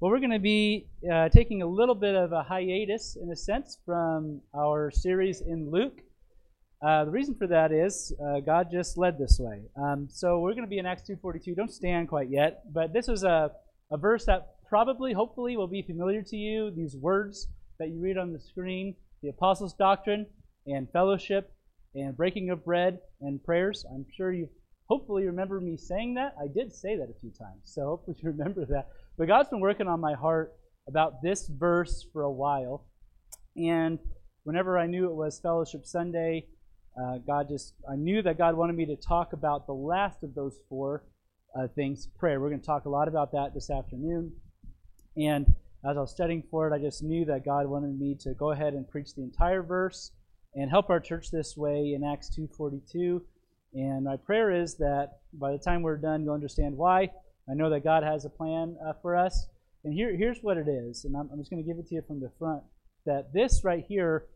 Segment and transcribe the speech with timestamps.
[0.00, 3.36] Well, we're going to be uh, taking a little bit of a hiatus, in a
[3.36, 6.00] sense, from our series in Luke.
[6.80, 9.60] Uh, the reason for that is uh, God just led this way.
[9.76, 11.54] Um, so we're going to be in Acts 2.42.
[11.54, 13.50] Don't stand quite yet, but this is a,
[13.90, 16.70] a verse that probably, hopefully, will be familiar to you.
[16.70, 17.48] These words
[17.78, 20.24] that you read on the screen, the apostles' doctrine
[20.66, 21.52] and fellowship
[21.94, 23.84] and breaking of bread and prayers.
[23.92, 24.48] I'm sure you
[24.86, 26.36] hopefully remember me saying that.
[26.42, 28.88] I did say that a few times, so hopefully you remember that.
[29.16, 30.54] But God's been working on my heart
[30.88, 32.86] about this verse for a while.
[33.56, 33.98] And
[34.44, 36.46] whenever I knew it was Fellowship Sunday,
[37.00, 40.34] uh, God just, I knew that God wanted me to talk about the last of
[40.34, 41.04] those four
[41.58, 42.40] uh, things prayer.
[42.40, 44.32] We're going to talk a lot about that this afternoon.
[45.16, 45.46] And
[45.88, 48.52] as I was studying for it, I just knew that God wanted me to go
[48.52, 50.12] ahead and preach the entire verse
[50.54, 53.22] and help our church this way in Acts 2:42.
[53.72, 57.12] And my prayer is that by the time we're done, you'll understand why.
[57.50, 59.46] I know that God has a plan uh, for us.
[59.84, 61.94] And here, here's what it is, and I'm, I'm just going to give it to
[61.94, 62.62] you from the front.
[63.06, 64.26] That this right here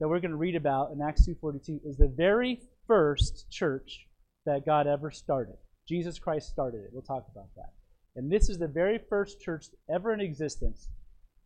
[0.00, 4.06] that we're going to read about in Acts 2.42 is the very first church
[4.44, 5.56] that God ever started.
[5.88, 6.90] Jesus Christ started it.
[6.92, 7.72] We'll talk about that.
[8.16, 10.88] And this is the very first church ever in existence.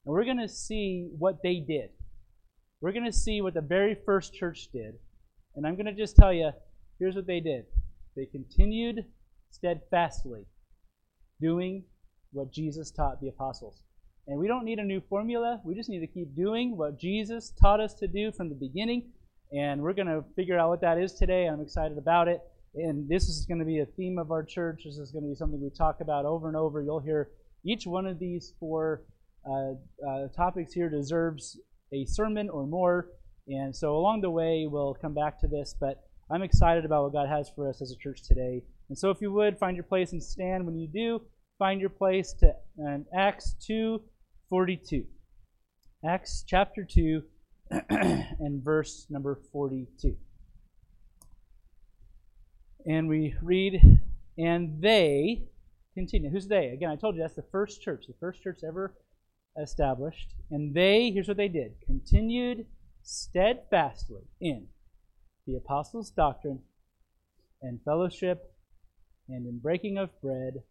[0.05, 1.91] And we're going to see what they did.
[2.81, 4.95] We're going to see what the very first church did.
[5.55, 6.51] And I'm going to just tell you
[6.99, 7.67] here's what they did
[8.17, 9.05] they continued
[9.51, 10.45] steadfastly
[11.43, 11.85] doing
[12.33, 13.83] what Jesus taught the apostles.
[14.29, 15.61] And we don't need a new formula.
[15.65, 19.11] We just need to keep doing what Jesus taught us to do from the beginning.
[19.53, 21.47] And we're going to figure out what that is today.
[21.47, 22.41] I'm excited about it.
[22.75, 24.83] And this is going to be a theme of our church.
[24.85, 26.81] This is going to be something we talk about over and over.
[26.83, 27.31] You'll hear
[27.65, 29.03] each one of these four
[29.45, 29.73] uh,
[30.09, 31.61] uh, topics here deserves
[31.93, 33.09] a sermon or more.
[33.49, 35.75] And so along the way, we'll come back to this.
[35.79, 38.63] But I'm excited about what God has for us as a church today.
[38.93, 41.23] And so if you would, find your place and stand when you do
[41.59, 45.07] find your place to um, Acts 2:42.
[46.07, 47.23] Acts chapter 2
[47.89, 50.15] and verse number 42.
[52.85, 53.81] And we read,
[54.37, 55.45] and they
[55.95, 56.29] continue.
[56.29, 56.67] Who's they?
[56.67, 58.95] Again, I told you that's the first church, the first church ever
[59.59, 60.35] established.
[60.51, 62.67] And they, here's what they did continued
[63.03, 64.67] steadfastly in
[65.47, 66.61] the apostles' doctrine
[67.63, 68.52] and fellowship
[69.29, 70.63] and in breaking of bread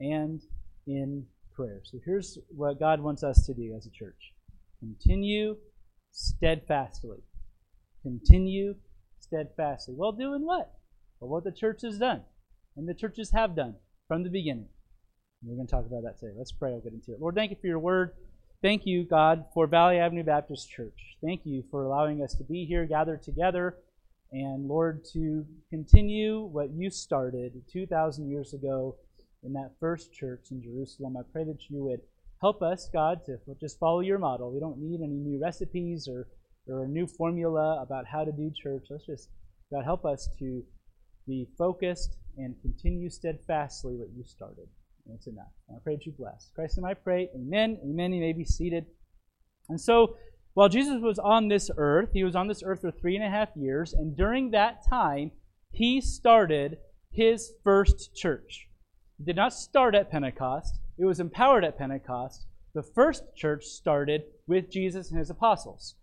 [0.00, 0.40] and
[0.86, 1.80] in prayer.
[1.84, 4.32] So here's what God wants us to do as a church
[4.80, 5.56] continue
[6.10, 7.18] steadfastly.
[8.02, 8.74] Continue
[9.20, 9.94] steadfastly.
[9.96, 10.72] Well, doing what?
[11.20, 12.22] Well, what the church has done,
[12.76, 13.76] and the churches have done
[14.08, 14.66] from the beginning.
[15.44, 16.34] We're going to talk about that today.
[16.36, 16.72] Let's pray.
[16.72, 17.20] I'll get into it.
[17.20, 18.12] Lord, thank you for your word.
[18.60, 21.16] Thank you, God, for Valley Avenue Baptist Church.
[21.24, 23.76] Thank you for allowing us to be here, gathered together,
[24.32, 28.96] and Lord, to continue what you started 2,000 years ago
[29.42, 31.16] in that first church in Jerusalem.
[31.18, 32.00] I pray that you would
[32.40, 34.50] help us, God, to just follow your model.
[34.50, 36.28] We don't need any new recipes or,
[36.66, 38.86] or a new formula about how to do church.
[38.90, 39.28] Let's just,
[39.70, 40.62] God, help us to
[41.26, 44.66] be focused and continue steadfastly what you started.
[45.04, 45.52] And it's enough.
[45.68, 46.50] And I pray that you bless.
[46.54, 47.28] Christ and I pray.
[47.34, 47.78] Amen.
[47.84, 48.12] Amen.
[48.12, 48.86] You may be seated.
[49.68, 50.16] And so,
[50.54, 53.30] while Jesus was on this earth, he was on this earth for three and a
[53.30, 55.32] half years, and during that time,
[55.70, 56.78] he started
[57.10, 58.68] his first church.
[59.18, 62.46] It did not start at Pentecost, it was empowered at Pentecost.
[62.74, 65.94] The first church started with Jesus and his apostles.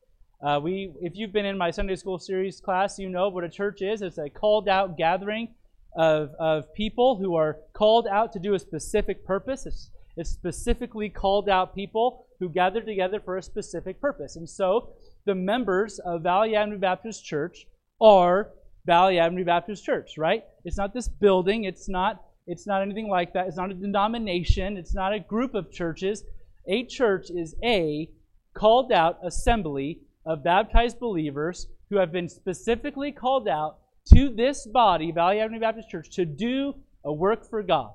[0.42, 3.50] Uh, we, if you've been in my Sunday school series class, you know what a
[3.50, 4.02] church is.
[4.02, 5.50] It's a called out gathering
[5.98, 9.66] of, of people who are called out to do a specific purpose.
[9.66, 14.36] It's, it's specifically called out people who gathered together for a specific purpose.
[14.36, 14.90] And so
[15.26, 17.66] the members of Valley Avenue Baptist Church
[18.02, 18.52] are
[18.86, 20.44] Valley Avenue Baptist Church, right?
[20.66, 23.46] It's not this building, it's not it's not anything like that.
[23.46, 24.76] It's not a denomination.
[24.76, 26.24] It's not a group of churches.
[26.68, 28.10] A church is a
[28.56, 33.78] called out assembly of baptized believers who have been specifically called out
[34.14, 36.74] to this body, Valley Avenue Baptist Church, to do
[37.06, 37.92] a work for God.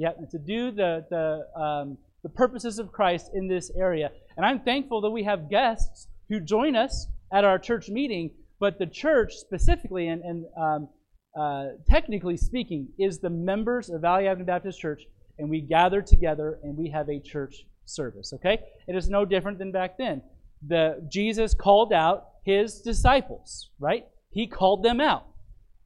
[0.00, 4.10] Yeah, to do the, the, um, the purposes of Christ in this area.
[4.38, 8.78] And I'm thankful that we have guests who join us at our church meeting, but
[8.78, 10.88] the church specifically, and, and um,
[11.38, 15.02] uh, technically speaking, is the members of Valley Avenue Baptist Church,
[15.38, 18.32] and we gather together and we have a church service.
[18.32, 18.58] Okay,
[18.88, 20.22] it is no different than back then.
[20.66, 24.06] The Jesus called out his disciples, right?
[24.30, 25.26] He called them out,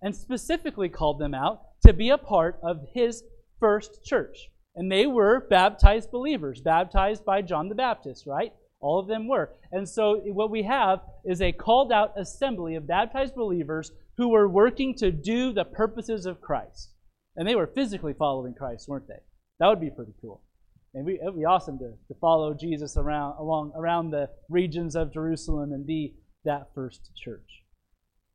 [0.03, 3.25] and specifically called them out to be a part of his
[3.65, 8.53] first church, and they were baptized believers, baptized by John the Baptist, right?
[8.79, 9.55] All of them were.
[9.73, 14.47] And so what we have is a called out assembly of baptized believers who were
[14.47, 16.91] working to do the purposes of Christ.
[17.37, 19.23] And they were physically following Christ, weren't they?
[19.61, 20.43] That would be pretty cool.
[20.93, 25.73] And it'd be awesome to, to follow Jesus around along around the regions of Jerusalem
[25.73, 27.63] and be that first church.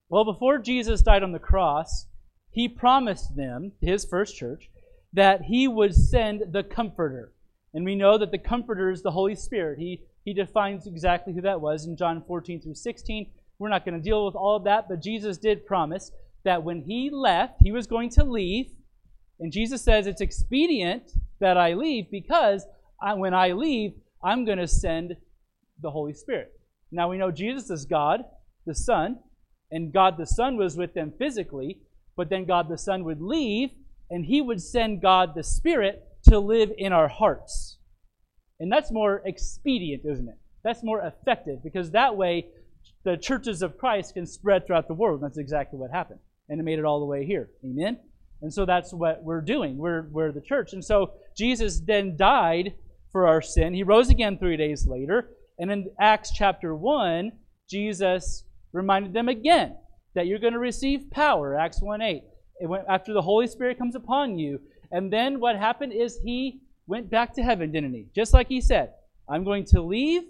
[0.10, 2.08] Well, before Jesus died on the cross,
[2.50, 4.72] he promised them, his first church,
[5.14, 7.32] that he would send the Comforter.
[7.74, 9.80] And we know that the Comforter is the Holy Spirit.
[9.80, 13.30] He, he defines exactly who that was in John 14 through 16.
[13.58, 16.12] We're not going to deal with all of that, but Jesus did promise
[16.44, 18.72] that when he left, he was going to leave.
[19.40, 22.66] And Jesus says, It's expedient that I leave because
[23.02, 25.16] I, when I leave, I'm going to send
[25.82, 26.52] the Holy Spirit.
[26.92, 28.22] Now we know Jesus is God,
[28.66, 29.20] the Son,
[29.72, 31.80] and God the Son was with them physically,
[32.16, 33.70] but then God the Son would leave
[34.10, 37.78] and he would send God the Spirit to live in our hearts.
[38.60, 40.38] And that's more expedient, isn't it?
[40.64, 42.48] That's more effective because that way
[43.06, 45.22] the churches of Christ can spread throughout the world.
[45.22, 46.20] That's exactly what happened.
[46.50, 47.50] And it made it all the way here.
[47.64, 48.00] Amen?
[48.42, 49.78] And so that's what we're doing.
[49.78, 50.74] We're, we're the church.
[50.74, 52.74] And so Jesus then died
[53.12, 53.74] for our sin.
[53.74, 55.30] He rose again three days later.
[55.58, 57.32] And in Acts chapter 1,
[57.70, 59.78] Jesus reminded them again
[60.16, 61.58] that you're going to receive power.
[61.58, 62.29] Acts 1 8 it
[62.88, 64.60] after the Holy Spirit comes upon you.
[64.92, 68.08] And then what happened is he went back to heaven, didn't he?
[68.16, 68.94] Just like he said,
[69.30, 70.24] I'm going to leave,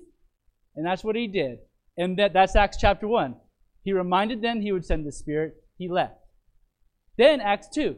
[0.75, 1.59] and that's what he did.
[1.97, 3.35] And that, that's Acts chapter 1.
[3.83, 5.55] He reminded them he would send the Spirit.
[5.77, 6.15] He left.
[7.17, 7.95] Then Acts 2.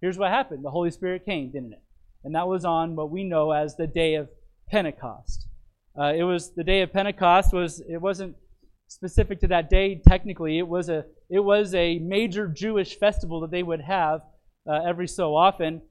[0.00, 0.64] Here's what happened.
[0.64, 1.82] The Holy Spirit came, didn't it?
[2.24, 4.28] And that was on what we know as the day of
[4.68, 5.48] Pentecost.
[5.98, 8.34] Uh, it was the day of Pentecost was it wasn't
[8.92, 13.50] specific to that day technically it was a it was a major jewish festival that
[13.50, 14.20] they would have
[14.68, 15.82] uh, every so often.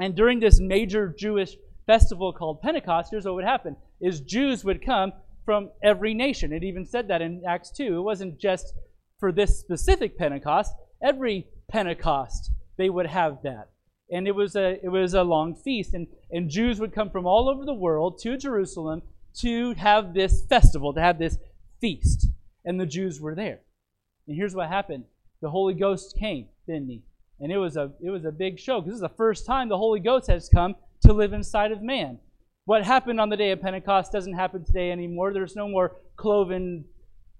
[0.00, 1.56] And during this major jewish
[1.86, 5.12] festival called pentecost here's what would happen is jews would come
[5.44, 6.52] from every nation.
[6.52, 8.72] It even said that in acts 2 it wasn't just
[9.18, 10.72] for this specific pentecost.
[11.02, 13.70] Every pentecost they would have that.
[14.10, 15.94] And it was a it was a long feast.
[15.94, 19.02] And and jews would come from all over the world to jerusalem
[19.40, 21.38] to have this festival to have this
[21.80, 22.28] feast,
[22.64, 23.60] and the Jews were there.
[24.26, 25.04] And here's what happened:
[25.40, 27.02] the Holy Ghost came, didn't he?
[27.40, 29.68] And it was a it was a big show because this is the first time
[29.68, 32.18] the Holy Ghost has come to live inside of man.
[32.64, 35.32] What happened on the day of Pentecost doesn't happen today anymore.
[35.32, 36.84] There's no more cloven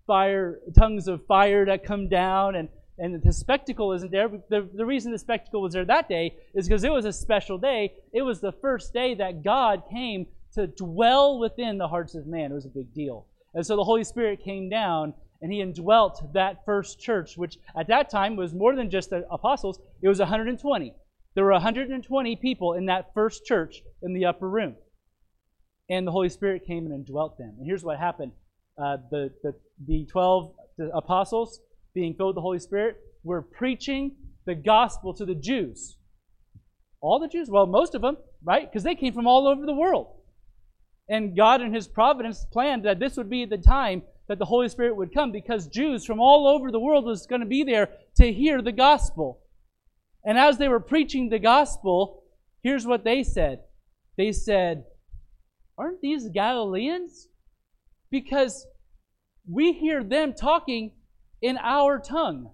[0.07, 2.69] fire, tongues of fire that come down, and
[2.99, 4.29] and the spectacle isn't there.
[4.29, 7.57] The, the reason the spectacle was there that day is because it was a special
[7.57, 7.93] day.
[8.13, 12.51] It was the first day that God came to dwell within the hearts of man.
[12.51, 13.27] It was a big deal.
[13.59, 17.89] And so the Holy Spirit came down and he indwelt that first church, which at
[17.89, 20.95] that time was more than just the apostles, it was 120.
[21.35, 24.77] There were 120 people in that first church in the upper room.
[25.91, 27.57] And the Holy Spirit came and indwelt them.
[27.59, 28.31] And here's what happened
[28.81, 29.53] uh, the, the,
[29.85, 31.59] the 12 the apostles,
[31.97, 34.15] being filled with the Holy Spirit, were preaching
[34.47, 35.97] the gospel to the Jews.
[37.01, 37.51] All the Jews?
[37.51, 38.71] Well, most of them, right?
[38.71, 40.18] Because they came from all over the world.
[41.09, 44.69] And God, in His providence, planned that this would be the time that the Holy
[44.69, 47.89] Spirit would come because Jews from all over the world was going to be there
[48.17, 49.41] to hear the gospel.
[50.25, 52.23] And as they were preaching the gospel,
[52.63, 53.61] here's what they said
[54.17, 54.85] They said,
[55.79, 57.29] Aren't these Galileans?
[58.11, 58.67] Because
[59.51, 60.93] we hear them talking
[61.41, 62.51] in our tongue.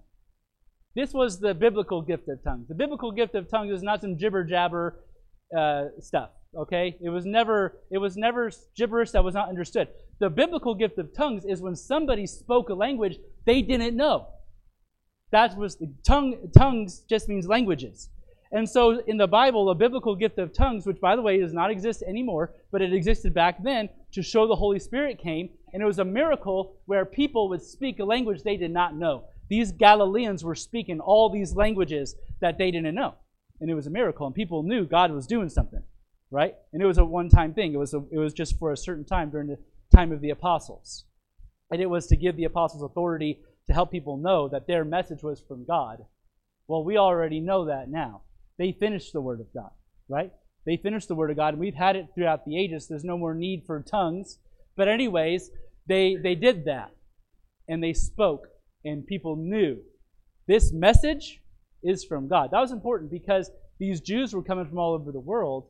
[0.95, 2.69] This was the biblical gift of tongues.
[2.69, 5.03] The biblical gift of tongues is not some jibber jabber
[5.57, 6.97] uh, stuff okay?
[7.01, 9.87] It was never it was never gibberish that was not understood.
[10.19, 14.27] The biblical gift of tongues is when somebody spoke a language they didn't know.
[15.31, 18.09] That was the tongue tongues just means languages.
[18.51, 21.53] And so in the bible a biblical gift of tongues which by the way does
[21.53, 25.81] not exist anymore but it existed back then to show the holy spirit came and
[25.81, 29.25] it was a miracle where people would speak a language they did not know.
[29.49, 33.15] These galileans were speaking all these languages that they didn't know
[33.61, 35.81] and it was a miracle and people knew god was doing something
[36.31, 36.53] right?
[36.73, 37.73] And it was a one-time thing.
[37.73, 39.57] It was a, it was just for a certain time during the
[39.95, 41.05] time of the apostles,
[41.71, 45.23] and it was to give the apostles authority to help people know that their message
[45.23, 46.05] was from God.
[46.67, 48.21] Well, we already know that now.
[48.57, 49.71] They finished the word of God,
[50.07, 50.31] right?
[50.65, 52.87] They finished the word of God, and we've had it throughout the ages.
[52.87, 54.39] There's no more need for tongues.
[54.75, 55.51] But anyways,
[55.87, 56.91] they they did that,
[57.67, 58.47] and they spoke,
[58.83, 59.77] and people knew
[60.47, 61.41] this message
[61.83, 62.49] is from God.
[62.51, 65.67] That was important because these Jews were coming from all over the world,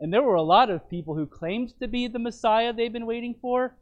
[0.00, 3.06] and there were a lot of people who claimed to be the Messiah they've been
[3.06, 3.76] waiting for,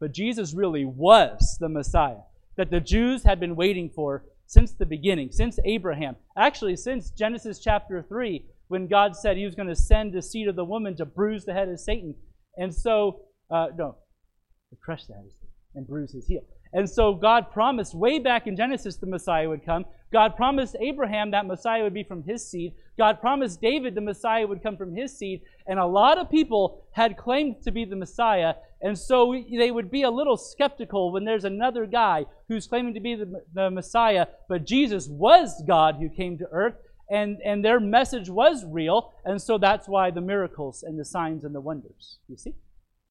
[0.00, 2.22] but Jesus really was the Messiah
[2.56, 6.16] that the Jews had been waiting for since the beginning, since Abraham.
[6.36, 10.48] Actually, since Genesis chapter 3, when God said he was going to send the seed
[10.48, 12.14] of the woman to bruise the head of Satan.
[12.56, 13.96] And so, uh, no,
[14.70, 15.30] to crush Satan
[15.74, 16.42] and bruise his heel.
[16.72, 19.84] And so God promised way back in Genesis the Messiah would come.
[20.12, 22.74] God promised Abraham that Messiah would be from his seed.
[22.98, 25.40] God promised David the Messiah would come from his seed.
[25.66, 28.54] And a lot of people had claimed to be the Messiah.
[28.80, 33.00] And so they would be a little skeptical when there's another guy who's claiming to
[33.00, 34.26] be the, the Messiah.
[34.48, 36.74] But Jesus was God who came to earth.
[37.10, 39.12] And, and their message was real.
[39.24, 42.18] And so that's why the miracles and the signs and the wonders.
[42.28, 42.54] You see?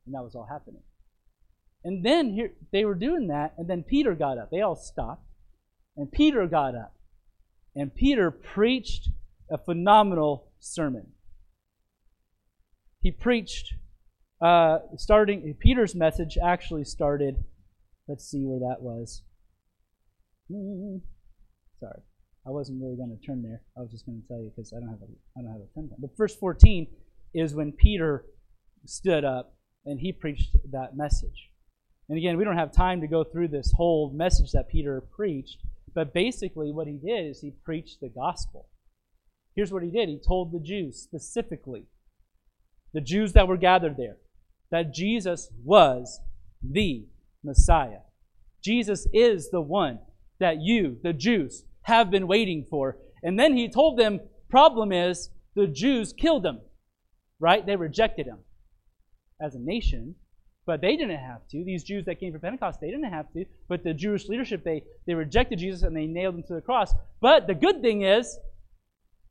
[0.05, 0.81] And that was all happening.
[1.83, 4.51] And then here they were doing that, and then Peter got up.
[4.51, 5.25] They all stopped.
[5.97, 6.95] And Peter got up.
[7.75, 9.09] And Peter preached
[9.49, 11.07] a phenomenal sermon.
[13.01, 13.73] He preached,
[14.41, 17.43] uh, starting, Peter's message actually started,
[18.07, 19.23] let's see where that was.
[21.79, 22.01] Sorry.
[22.45, 23.61] I wasn't really going to turn there.
[23.77, 25.61] I was just going to tell you because I don't have a I don't have
[25.61, 25.89] a pen.
[25.97, 26.87] But verse 14
[27.33, 28.25] is when Peter
[28.85, 29.55] stood up
[29.85, 31.49] and he preached that message.
[32.09, 35.63] And again, we don't have time to go through this whole message that Peter preached,
[35.93, 38.67] but basically what he did is he preached the gospel.
[39.55, 40.09] Here's what he did.
[40.09, 41.85] He told the Jews specifically,
[42.93, 44.17] the Jews that were gathered there,
[44.69, 46.21] that Jesus was
[46.63, 47.05] the
[47.43, 47.99] Messiah.
[48.63, 49.99] Jesus is the one
[50.39, 52.97] that you, the Jews, have been waiting for.
[53.23, 56.59] And then he told them, problem is, the Jews killed him,
[57.39, 57.65] right?
[57.65, 58.39] They rejected him
[59.41, 60.15] as a nation,
[60.65, 61.63] but they didn't have to.
[61.63, 63.45] These Jews that came from Pentecost, they didn't have to.
[63.67, 66.93] But the Jewish leadership, they, they rejected Jesus and they nailed him to the cross.
[67.19, 68.37] But the good thing is,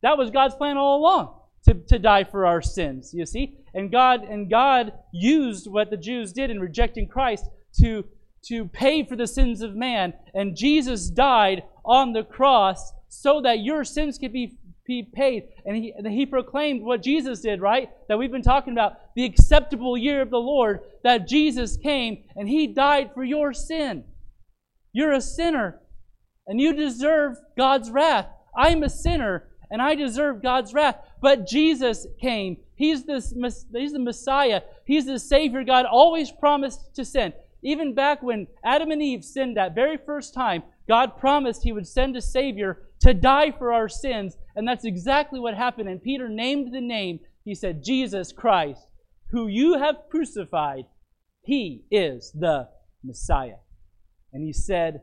[0.03, 1.35] that was God's plan all along
[1.67, 3.59] to, to die for our sins, you see?
[3.75, 7.47] And God and God used what the Jews did in rejecting Christ
[7.81, 8.05] to,
[8.47, 10.15] to pay for the sins of man.
[10.35, 14.57] And Jesus died on the cross so that your sins could be
[14.90, 15.44] be paid.
[15.64, 17.88] And he, and he proclaimed what Jesus did, right?
[18.09, 22.49] That we've been talking about the acceptable year of the Lord, that Jesus came and
[22.49, 24.02] he died for your sin.
[24.92, 25.80] You're a sinner
[26.49, 28.26] and you deserve God's wrath.
[28.56, 30.97] I'm a sinner and I deserve God's wrath.
[31.23, 32.56] But Jesus came.
[32.75, 33.32] He's, this,
[33.73, 34.62] he's the Messiah.
[34.85, 37.35] He's the Savior God always promised to send.
[37.62, 41.87] Even back when Adam and Eve sinned that very first time, God promised He would
[41.87, 44.37] send a Savior to die for our sins.
[44.61, 45.88] And that's exactly what happened.
[45.88, 47.21] And Peter named the name.
[47.47, 48.87] He said, Jesus Christ,
[49.31, 50.85] who you have crucified,
[51.40, 52.69] he is the
[53.02, 53.57] Messiah.
[54.35, 55.00] And he said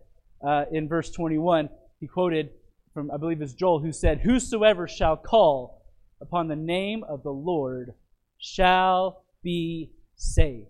[0.48, 2.52] uh, in verse 21, he quoted
[2.94, 5.82] from, I believe it's Joel, who said, Whosoever shall call
[6.22, 7.96] upon the name of the Lord
[8.38, 10.68] shall be saved.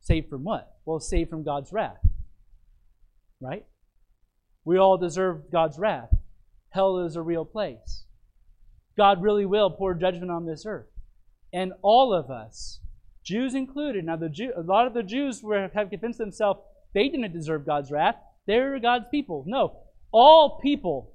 [0.00, 0.78] Saved from what?
[0.84, 2.04] Well, saved from God's wrath.
[3.40, 3.66] Right?
[4.64, 6.08] We all deserve God's wrath.
[6.74, 8.04] Hell is a real place.
[8.96, 10.88] God really will pour judgment on this earth.
[11.52, 12.80] And all of us,
[13.24, 16.60] Jews included, now the Jew, a lot of the Jews were, have convinced themselves
[16.92, 18.16] they didn't deserve God's wrath.
[18.46, 19.44] They're God's people.
[19.46, 19.76] No,
[20.10, 21.14] all people,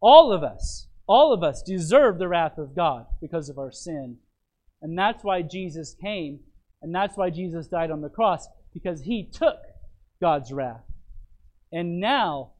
[0.00, 4.16] all of us, all of us deserve the wrath of God because of our sin.
[4.82, 6.40] And that's why Jesus came,
[6.82, 9.58] and that's why Jesus died on the cross, because he took
[10.20, 10.84] God's wrath.
[11.72, 12.54] And now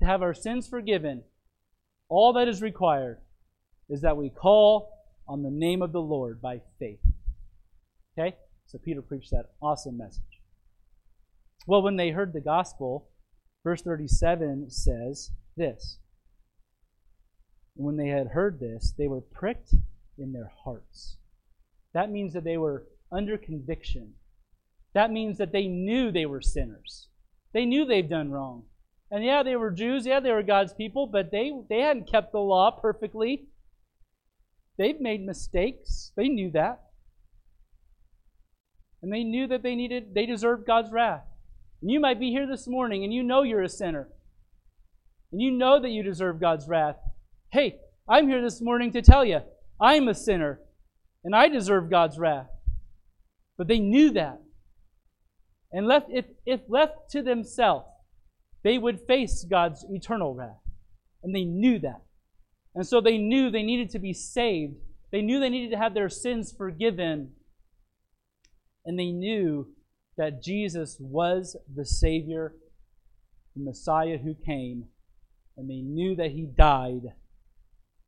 [0.00, 1.24] to have our sins forgiven,
[2.14, 3.18] all that is required
[3.88, 4.90] is that we call
[5.26, 7.00] on the name of the Lord by faith.
[8.16, 8.36] Okay?
[8.66, 10.22] So Peter preached that awesome message.
[11.66, 13.08] Well, when they heard the gospel,
[13.62, 15.98] verse 37 says this
[17.74, 19.74] When they had heard this, they were pricked
[20.18, 21.16] in their hearts.
[21.94, 24.14] That means that they were under conviction.
[24.92, 27.08] That means that they knew they were sinners.
[27.52, 28.64] They knew they've done wrong.
[29.14, 30.06] And yeah, they were Jews.
[30.06, 33.46] Yeah, they were God's people, but they, they hadn't kept the law perfectly.
[34.76, 36.10] They've made mistakes.
[36.16, 36.82] They knew that.
[39.00, 41.22] And they knew that they needed, they deserved God's wrath.
[41.80, 44.08] And you might be here this morning and you know you're a sinner.
[45.30, 46.96] And you know that you deserve God's wrath.
[47.52, 47.76] Hey,
[48.08, 49.42] I'm here this morning to tell you,
[49.80, 50.58] I'm a sinner
[51.22, 52.48] and I deserve God's wrath.
[53.56, 54.40] But they knew that.
[55.70, 57.86] And left if, if left to themselves,
[58.64, 60.62] they would face God's eternal wrath.
[61.22, 62.02] And they knew that.
[62.74, 64.74] And so they knew they needed to be saved.
[65.12, 67.32] They knew they needed to have their sins forgiven.
[68.84, 69.68] And they knew
[70.16, 72.54] that Jesus was the Savior,
[73.54, 74.86] the Messiah who came.
[75.56, 77.12] And they knew that He died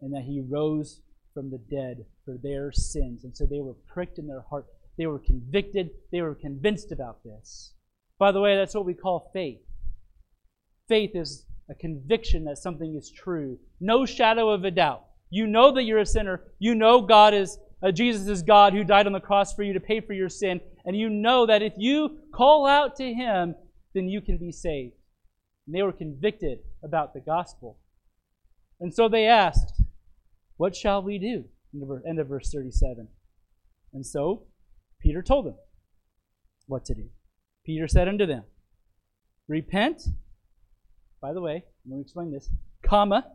[0.00, 1.00] and that He rose
[1.32, 3.24] from the dead for their sins.
[3.24, 4.66] And so they were pricked in their heart.
[4.96, 5.90] They were convicted.
[6.10, 7.74] They were convinced about this.
[8.18, 9.60] By the way, that's what we call faith.
[10.88, 13.58] Faith is a conviction that something is true.
[13.80, 15.04] No shadow of a doubt.
[15.30, 16.44] You know that you're a sinner.
[16.58, 19.72] You know God is, uh, Jesus is God who died on the cross for you
[19.72, 20.60] to pay for your sin.
[20.84, 23.54] And you know that if you call out to Him,
[23.94, 24.94] then you can be saved.
[25.66, 27.78] And they were convicted about the gospel.
[28.78, 29.82] And so they asked,
[30.56, 31.44] What shall we do?
[32.06, 33.08] End of verse 37.
[33.92, 34.44] And so
[35.00, 35.56] Peter told them
[36.66, 37.08] what to do.
[37.64, 38.44] Peter said unto them,
[39.48, 40.02] Repent,
[41.20, 42.50] by the way, let me explain this,
[42.82, 43.26] comma,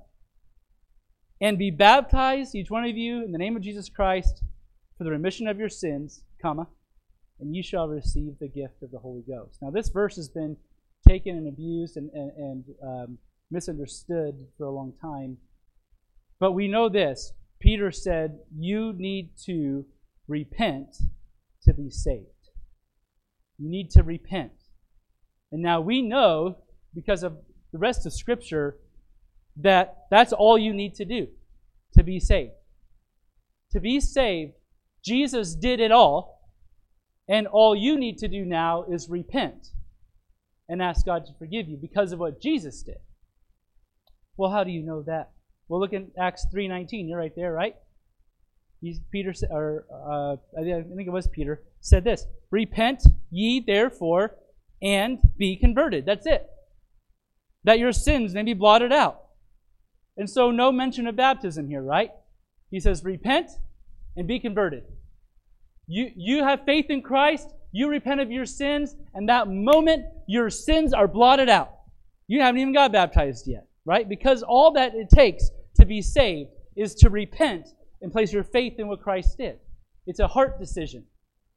[1.39, 4.43] and be baptized, each one of you, in the name of Jesus Christ,
[4.97, 6.67] for the remission of your sins, comma,
[7.39, 9.57] and you shall receive the gift of the Holy Ghost.
[9.61, 10.55] Now, this verse has been
[11.07, 13.17] taken and abused and, and, and um,
[13.49, 15.37] misunderstood for a long time.
[16.39, 19.85] But we know this Peter said, You need to
[20.27, 20.95] repent
[21.63, 22.27] to be saved.
[23.57, 24.53] You need to repent.
[25.51, 26.57] And now we know,
[26.93, 27.37] because of
[27.71, 28.77] the rest of Scripture,
[29.57, 31.27] that that's all you need to do
[31.93, 32.53] to be saved.
[33.71, 34.53] To be saved,
[35.03, 36.41] Jesus did it all,
[37.27, 39.69] and all you need to do now is repent
[40.67, 42.97] and ask God to forgive you because of what Jesus did.
[44.37, 45.31] Well, how do you know that?
[45.67, 47.07] Well, look in Acts 3:19.
[47.07, 47.75] You're right there, right?
[48.81, 54.35] He's, Peter, or uh, I think it was Peter, said this: "Repent ye therefore,
[54.81, 56.49] and be converted." That's it.
[57.63, 59.21] That your sins may be blotted out.
[60.17, 62.11] And so, no mention of baptism here, right?
[62.69, 63.51] He says, "Repent
[64.15, 64.83] and be converted."
[65.87, 67.53] You you have faith in Christ.
[67.71, 71.71] You repent of your sins, and that moment your sins are blotted out.
[72.27, 74.07] You haven't even got baptized yet, right?
[74.07, 77.67] Because all that it takes to be saved is to repent
[78.01, 79.59] and place your faith in what Christ did.
[80.07, 81.05] It's a heart decision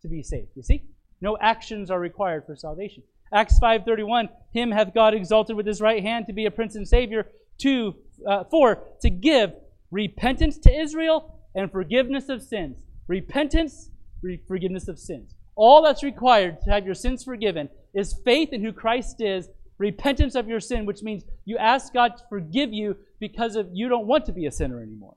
[0.03, 0.49] to be saved.
[0.55, 0.83] You see?
[1.21, 3.03] No actions are required for salvation.
[3.33, 6.87] Acts 5:31, him hath God exalted with his right hand to be a prince and
[6.87, 9.53] savior, to uh, for to give
[9.91, 12.85] repentance to Israel and forgiveness of sins.
[13.07, 13.91] Repentance,
[14.23, 15.35] re- forgiveness of sins.
[15.57, 20.35] All that's required to have your sins forgiven is faith in who Christ is, repentance
[20.35, 24.07] of your sin, which means you ask God to forgive you because of you don't
[24.07, 25.17] want to be a sinner anymore.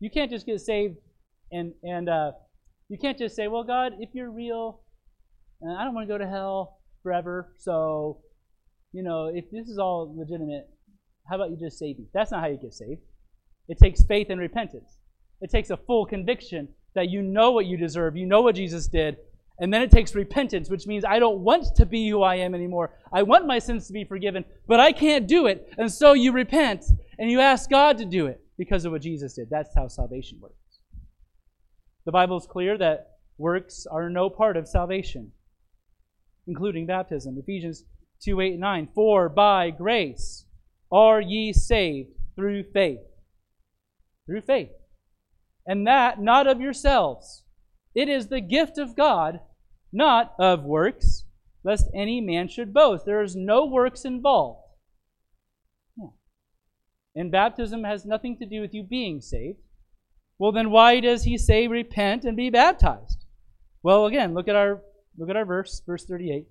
[0.00, 0.96] You can't just get saved
[1.50, 2.32] and and uh,
[2.88, 4.80] you can't just say, "Well, God, if you're real,
[5.62, 7.52] uh, I don't want to go to hell forever.
[7.58, 8.20] So,
[8.92, 10.68] you know, if this is all legitimate,
[11.28, 13.00] how about you just save me?" That's not how you get saved.
[13.68, 14.98] It takes faith and repentance.
[15.40, 18.88] It takes a full conviction that you know what you deserve, you know what Jesus
[18.88, 19.18] did,
[19.60, 22.54] and then it takes repentance, which means I don't want to be who I am
[22.54, 22.94] anymore.
[23.12, 25.72] I want my sins to be forgiven, but I can't do it.
[25.78, 26.84] And so you repent
[27.18, 29.50] and you ask God to do it because of what Jesus did.
[29.50, 30.54] That's how salvation works.
[32.04, 35.32] The Bible is clear that works are no part of salvation,
[36.48, 37.38] including baptism.
[37.38, 37.84] Ephesians
[38.24, 38.88] 2 8 9.
[38.94, 40.46] For by grace
[40.90, 43.00] are ye saved through faith.
[44.26, 44.70] Through faith.
[45.66, 47.44] And that not of yourselves.
[47.94, 49.40] It is the gift of God
[49.92, 51.24] not of works,
[51.64, 53.04] lest any man should boast.
[53.04, 54.62] There is no works involved.
[57.14, 59.58] And baptism has nothing to do with you being saved.
[60.38, 63.24] Well, then why does he say repent and be baptized?
[63.82, 64.82] Well, again, look at our
[65.18, 66.46] look at our verse, verse 38.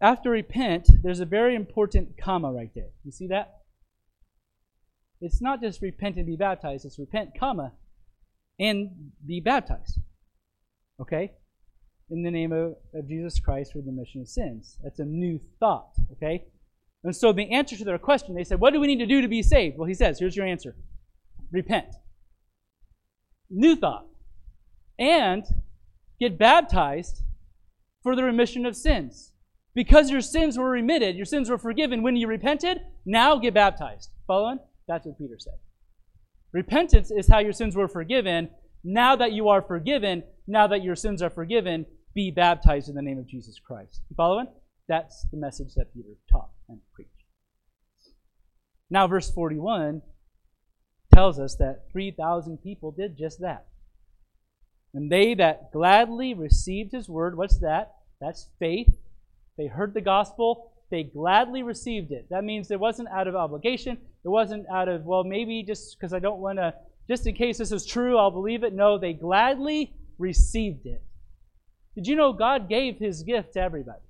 [0.00, 2.90] After repent, there's a very important comma right there.
[3.04, 3.62] You see that?
[5.20, 7.72] It's not just repent and be baptized, it's repent, comma,
[8.58, 9.98] and be baptized.
[11.00, 11.32] Okay?
[12.10, 14.78] in the name of, of Jesus Christ for the remission of sins.
[14.82, 16.44] That's a new thought, okay?
[17.02, 19.20] And so the answer to their question, they said, What do we need to do
[19.20, 19.76] to be saved?
[19.76, 20.76] Well, he says, Here's your answer
[21.52, 21.86] repent.
[23.48, 24.06] New thought.
[24.98, 25.44] And
[26.20, 27.22] get baptized
[28.02, 29.32] for the remission of sins.
[29.74, 34.10] Because your sins were remitted, your sins were forgiven when you repented, now get baptized.
[34.26, 34.58] Following?
[34.88, 35.58] That's what Peter said.
[36.52, 38.48] Repentance is how your sins were forgiven.
[38.82, 43.02] Now that you are forgiven, now that your sins are forgiven, be baptized in the
[43.02, 44.00] name of Jesus Christ.
[44.08, 44.46] You following?
[44.88, 47.10] That's the message that Peter taught and preached.
[48.88, 50.00] Now, verse 41
[51.12, 53.66] tells us that 3,000 people did just that.
[54.96, 57.96] And they that gladly received his word, what's that?
[58.18, 58.96] That's faith.
[59.58, 62.28] They heard the gospel, they gladly received it.
[62.30, 63.98] That means it wasn't out of obligation.
[64.24, 66.72] It wasn't out of, well, maybe just because I don't want to,
[67.08, 68.72] just in case this is true, I'll believe it.
[68.72, 71.02] No, they gladly received it.
[71.94, 74.00] Did you know God gave his gift to everybody?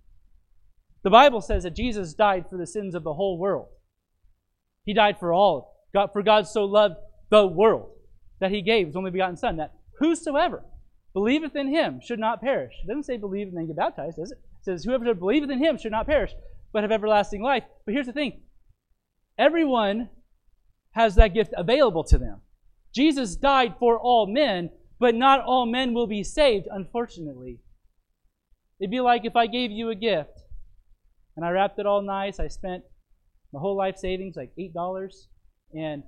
[1.03, 3.67] The Bible says that Jesus died for the sins of the whole world.
[4.85, 5.85] He died for all.
[5.93, 6.97] God, for God so loved
[7.29, 7.91] the world
[8.39, 10.63] that he gave his only begotten Son, that whosoever
[11.17, 12.75] believeth in him should not perish.
[12.85, 14.37] It doesn't say believe and then get baptized, does it?
[14.37, 16.33] It says whoever believeth in him should not perish,
[16.75, 17.63] but have everlasting life.
[17.87, 18.43] But here's the thing
[19.39, 20.11] everyone
[20.91, 22.43] has that gift available to them.
[22.95, 24.69] Jesus died for all men,
[25.01, 27.61] but not all men will be saved, unfortunately.
[28.79, 30.43] It'd be like if I gave you a gift
[31.35, 32.39] and I wrapped it all nice.
[32.39, 32.85] I spent
[33.55, 35.29] my whole life savings, like eight dollars,
[35.73, 36.03] and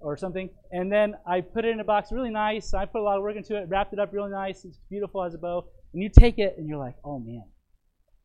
[0.00, 2.74] or something, and then I put it in a box, really nice.
[2.74, 4.64] I put a lot of work into it, wrapped it up really nice.
[4.64, 7.44] It's beautiful as a bow, and you take it, and you're like, oh man,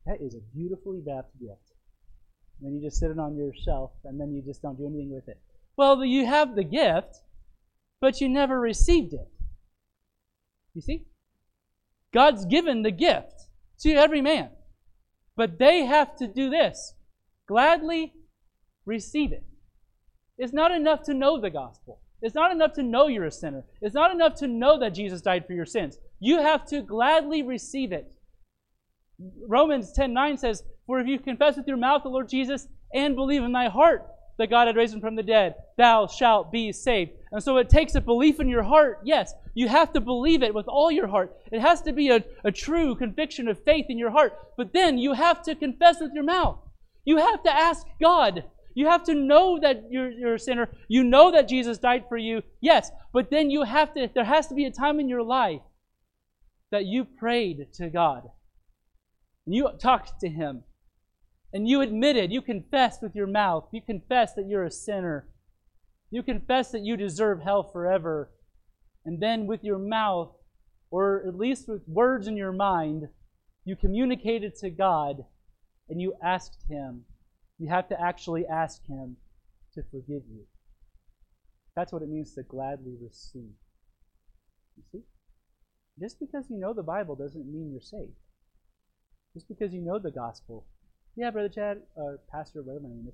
[0.06, 1.72] that is a beautifully wrapped gift.
[2.60, 4.86] And then you just sit it on your shelf, and then you just don't do
[4.86, 5.40] anything with it.
[5.76, 7.16] Well, you have the gift,
[8.00, 9.28] but you never received it.
[10.74, 11.06] You see?
[12.14, 13.48] God's given the gift
[13.82, 14.50] to every man.
[15.36, 16.94] But they have to do this
[17.48, 18.14] gladly
[18.86, 19.44] receive it.
[20.38, 22.00] It's not enough to know the gospel.
[22.22, 23.66] It's not enough to know you're a sinner.
[23.82, 25.98] It's not enough to know that Jesus died for your sins.
[26.20, 28.14] You have to gladly receive it.
[29.48, 33.44] Romans 10:9 says, "For if you confess with your mouth the Lord Jesus and believe
[33.44, 37.12] in thy heart that God had raised him from the dead, thou shalt be saved.
[37.32, 39.02] And so it takes a belief in your heart.
[39.04, 41.36] Yes, you have to believe it with all your heart.
[41.52, 44.34] It has to be a, a true conviction of faith in your heart.
[44.58, 46.58] But then you have to confess with your mouth.
[47.06, 48.46] You have to ask God.
[48.76, 50.70] You have to know that you're, you're a sinner.
[50.88, 52.42] You know that Jesus died for you.
[52.62, 55.62] Yes, but then you have to, there has to be a time in your life
[56.72, 58.24] that you prayed to God.
[59.46, 60.64] And you talked to Him
[61.54, 65.28] and you admitted, you confessed with your mouth, you confessed that you're a sinner,
[66.10, 68.32] you confess that you deserve hell forever,
[69.06, 70.32] and then with your mouth,
[70.90, 73.08] or at least with words in your mind,
[73.66, 75.26] you communicated to God
[75.90, 77.06] and you asked Him.
[77.64, 79.16] You have to actually ask Him
[79.76, 80.44] to forgive you.
[81.76, 83.56] That's what it means to gladly receive.
[84.76, 85.04] You see?
[86.00, 88.18] Just because you know the Bible doesn't mean you're saved.
[89.34, 90.66] Just because you know the gospel
[91.16, 93.14] yeah, Brother Chad, or Pastor, whatever my name is,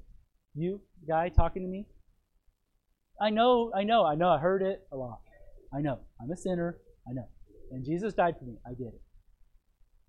[0.55, 1.85] you, guy talking to me,
[3.21, 5.19] I know, I know, I know, I heard it a lot.
[5.73, 5.99] I know.
[6.21, 6.77] I'm a sinner.
[7.07, 7.27] I know.
[7.71, 8.55] And Jesus died for me.
[8.65, 9.01] I get it.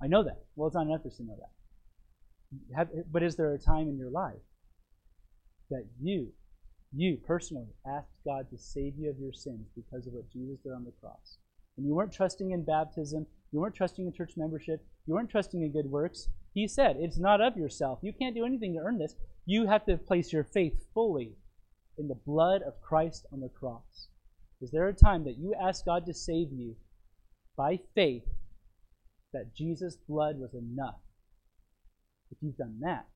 [0.02, 0.44] I know that.
[0.54, 1.50] Well, it's not enough to know that.
[2.74, 4.42] Have, but is there a time in your life
[5.70, 6.32] that you,
[6.92, 10.72] you personally, asked God to save you of your sins because of what Jesus did
[10.72, 11.38] on the cross?
[11.76, 15.62] And you weren't trusting in baptism, you weren't trusting in church membership, you weren't trusting
[15.62, 16.28] in good works.
[16.52, 18.00] He said, It's not of yourself.
[18.02, 19.14] You can't do anything to earn this.
[19.46, 21.36] You have to place your faith fully
[21.98, 24.08] in the blood of Christ on the cross.
[24.60, 26.76] Is there a time that you ask God to save you
[27.56, 28.24] by faith
[29.32, 31.00] that Jesus' blood was enough?
[32.30, 33.06] If you've done that,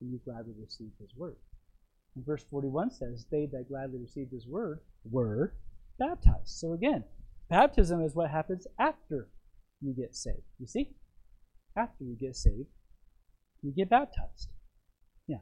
[0.00, 1.36] then you gladly received his word.
[2.16, 5.54] And verse 41 says, They that gladly received his word were
[5.98, 6.48] baptized.
[6.48, 7.04] So again,
[7.48, 9.28] baptism is what happens after
[9.80, 10.42] you get saved.
[10.58, 10.90] You see?
[11.76, 12.68] After you get saved,
[13.62, 14.48] you get baptized.
[15.26, 15.38] Yeah.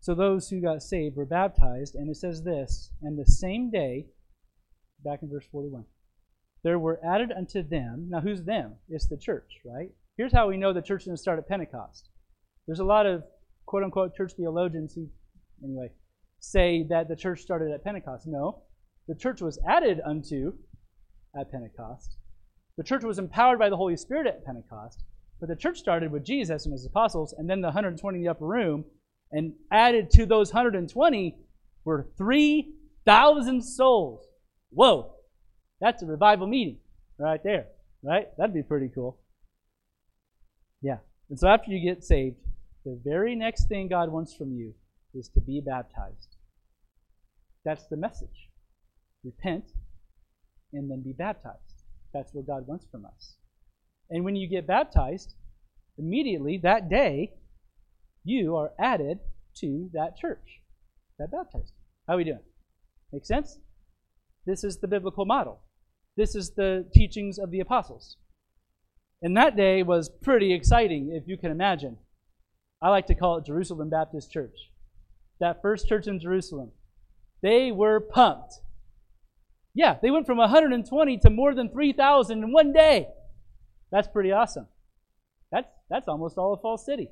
[0.00, 4.06] So those who got saved were baptized, and it says this, and the same day,
[5.04, 5.84] back in verse 41,
[6.68, 8.74] there were added unto them, now who's them?
[8.90, 9.90] It's the church, right?
[10.18, 12.10] Here's how we know the church didn't start at Pentecost.
[12.66, 13.24] There's a lot of
[13.64, 15.08] quote unquote church theologians who,
[15.64, 15.88] anyway,
[16.40, 18.26] say that the church started at Pentecost.
[18.26, 18.64] No,
[19.06, 20.52] the church was added unto
[21.40, 22.18] at Pentecost.
[22.76, 25.04] The church was empowered by the Holy Spirit at Pentecost,
[25.40, 28.30] but the church started with Jesus and his apostles, and then the 120 in the
[28.30, 28.84] upper room,
[29.32, 31.34] and added to those 120
[31.86, 34.26] were 3,000 souls.
[34.68, 35.14] Whoa,
[35.80, 36.78] that's a revival meeting
[37.18, 37.66] right there,
[38.02, 38.28] right?
[38.36, 39.18] That'd be pretty cool.
[40.82, 40.98] Yeah.
[41.30, 42.36] And so after you get saved,
[42.84, 44.74] the very next thing God wants from you
[45.14, 46.36] is to be baptized.
[47.64, 48.48] That's the message.
[49.24, 49.64] Repent
[50.72, 51.84] and then be baptized.
[52.14, 53.34] That's what God wants from us.
[54.10, 55.34] And when you get baptized,
[55.98, 57.32] immediately that day,
[58.24, 59.18] you are added
[59.56, 60.60] to that church
[61.18, 61.72] that baptized.
[62.06, 62.38] How are we doing?
[63.12, 63.58] Make sense?
[64.46, 65.60] This is the biblical model.
[66.18, 68.16] This is the teachings of the apostles.
[69.22, 71.96] And that day was pretty exciting, if you can imagine.
[72.82, 74.72] I like to call it Jerusalem Baptist Church.
[75.38, 76.72] That first church in Jerusalem.
[77.40, 78.54] They were pumped.
[79.74, 83.06] Yeah, they went from 120 to more than 3,000 in one day.
[83.92, 84.66] That's pretty awesome.
[85.52, 87.10] That's, that's almost all of Falls City.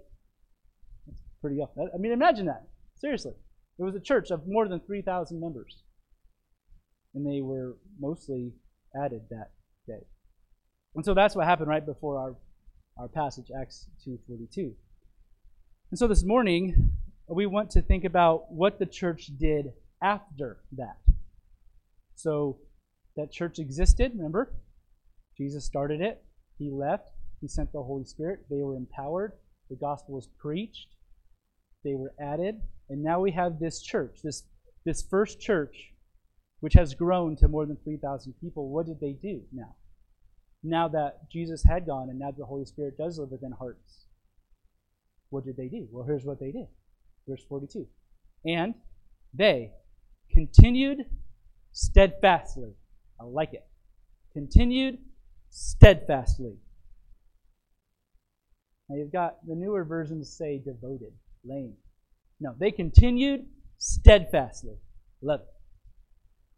[1.06, 1.90] That's pretty awesome.
[1.94, 2.66] I mean, imagine that.
[2.96, 3.34] Seriously.
[3.78, 5.84] It was a church of more than 3,000 members.
[7.14, 8.52] And they were mostly
[9.04, 9.50] added that
[9.86, 10.06] day.
[10.94, 12.36] And so that's what happened right before our,
[12.98, 14.72] our passage, Acts 2.42.
[15.90, 16.92] And so this morning,
[17.28, 20.96] we want to think about what the church did after that.
[22.14, 22.58] So
[23.16, 24.52] that church existed, remember?
[25.36, 26.24] Jesus started it.
[26.58, 27.10] He left.
[27.40, 28.46] He sent the Holy Spirit.
[28.48, 29.32] They were empowered.
[29.68, 30.88] The gospel was preached.
[31.84, 32.60] They were added.
[32.88, 34.44] And now we have this church, this,
[34.84, 35.92] this first church,
[36.60, 38.68] which has grown to more than 3,000 people.
[38.70, 39.74] What did they do now?
[40.62, 44.06] now that Jesus had gone and now the Holy Spirit does live within hearts,
[45.30, 45.86] what did they do?
[45.90, 46.66] Well, here's what they did.
[47.28, 47.86] Verse 42.
[48.44, 48.74] And
[49.34, 49.72] they
[50.30, 51.04] continued
[51.72, 52.72] steadfastly.
[53.20, 53.66] I like it.
[54.32, 54.98] Continued
[55.50, 56.56] steadfastly.
[58.88, 61.12] Now you've got the newer versions say devoted,
[61.44, 61.74] lame.
[62.38, 63.46] No, they continued
[63.78, 64.76] steadfastly.
[65.22, 65.46] Love it.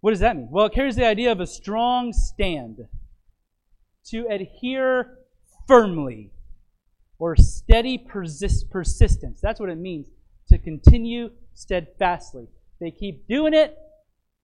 [0.00, 0.48] What does that mean?
[0.50, 2.86] Well, it carries the idea of a strong stand,
[4.06, 5.18] to adhere
[5.66, 6.32] firmly,
[7.18, 9.40] or steady persist- persistence.
[9.40, 10.08] That's what it means
[10.48, 12.46] to continue steadfastly.
[12.80, 13.76] They keep doing it,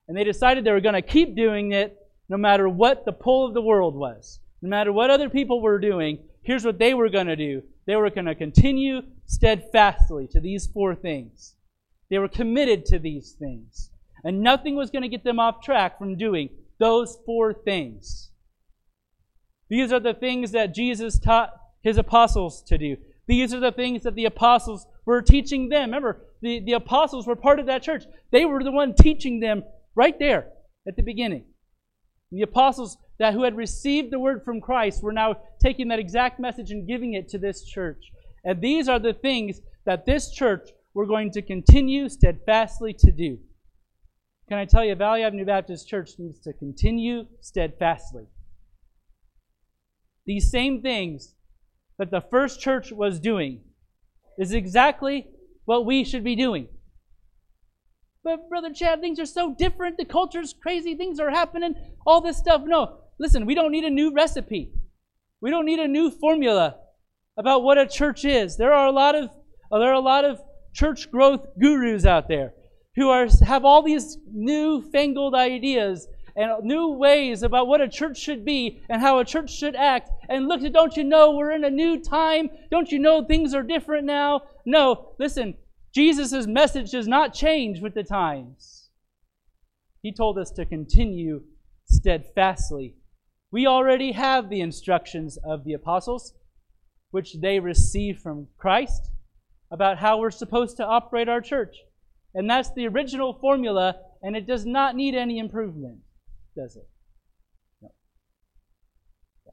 [0.08, 1.96] and they decided they were going to keep doing it
[2.28, 4.40] no matter what the pull of the world was.
[4.60, 7.62] No matter what other people were doing, here's what they were going to do.
[7.86, 11.54] They were going to continue steadfastly to these four things.
[12.10, 13.90] They were committed to these things.
[14.24, 18.30] And nothing was going to get them off track from doing those four things.
[19.68, 21.50] These are the things that Jesus taught
[21.82, 22.96] his apostles to do.
[23.26, 25.90] These are the things that the apostles were teaching them.
[25.90, 28.04] Remember, the, the apostles were part of that church.
[28.30, 29.62] They were the one teaching them
[29.94, 30.48] right there
[30.86, 31.44] at the beginning.
[32.30, 36.40] The apostles that who had received the word from Christ were now taking that exact
[36.40, 38.10] message and giving it to this church.
[38.44, 43.38] And these are the things that this church were going to continue steadfastly to do.
[44.48, 48.26] Can I tell you, Valley Avenue Baptist Church needs to continue steadfastly.
[50.26, 51.34] These same things
[51.98, 53.62] that the first church was doing
[54.38, 55.28] is exactly
[55.64, 56.68] what we should be doing.
[58.22, 59.96] But, Brother Chad, things are so different.
[59.96, 60.94] The culture's crazy.
[60.94, 61.74] Things are happening.
[62.06, 62.62] All this stuff.
[62.64, 64.72] No, listen, we don't need a new recipe.
[65.40, 66.76] We don't need a new formula
[67.36, 68.56] about what a church is.
[68.56, 69.30] There are a lot of,
[69.70, 70.40] there are a lot of
[70.74, 72.52] church growth gurus out there
[72.96, 78.44] who are, have all these new-fangled ideas and new ways about what a church should
[78.44, 80.10] be and how a church should act.
[80.28, 82.50] And look, don't you know we're in a new time?
[82.70, 84.42] Don't you know things are different now?
[84.64, 85.54] No, listen,
[85.94, 88.90] Jesus' message does not change with the times.
[90.02, 91.44] He told us to continue
[91.86, 92.96] steadfastly.
[93.52, 96.34] We already have the instructions of the apostles,
[97.12, 99.10] which they received from Christ,
[99.70, 101.76] about how we're supposed to operate our church.
[102.34, 105.98] And that's the original formula, and it does not need any improvement,
[106.56, 106.88] does it?
[107.80, 107.92] No.
[109.46, 109.52] Yeah.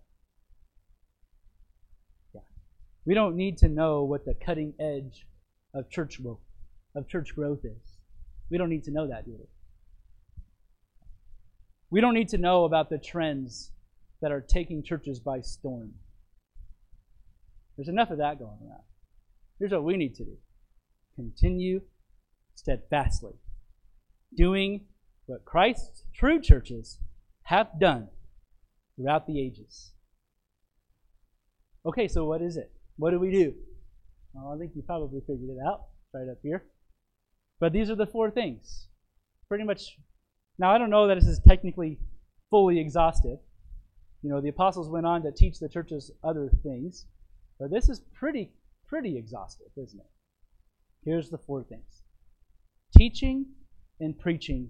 [2.33, 2.41] yeah.
[3.05, 5.27] We don't need to know what the cutting edge
[5.75, 6.39] of church growth,
[6.95, 7.99] of church growth is.
[8.49, 9.45] We don't need to know that, do we?
[11.91, 13.71] We don't need to know about the trends
[14.21, 15.93] that are taking churches by storm.
[17.77, 18.83] There's enough of that going around.
[19.59, 20.37] Here's what we need to do
[21.15, 21.81] continue
[22.61, 23.33] steadfastly,
[24.37, 24.85] doing
[25.25, 26.99] what Christ's true churches
[27.43, 28.09] have done
[28.95, 29.93] throughout the ages.
[31.83, 32.71] Okay, so what is it?
[32.97, 33.55] What do we do?
[34.33, 36.65] Well, I think you probably figured it out right up here.
[37.59, 38.87] But these are the four things.
[39.47, 39.97] Pretty much.
[40.59, 41.97] Now, I don't know that this is technically
[42.51, 43.39] fully exhaustive.
[44.21, 47.07] You know, the apostles went on to teach the churches other things,
[47.59, 48.51] but this is pretty,
[48.87, 50.11] pretty exhaustive, isn't it?
[51.03, 52.03] Here's the four things
[52.95, 53.45] teaching
[53.99, 54.69] and preaching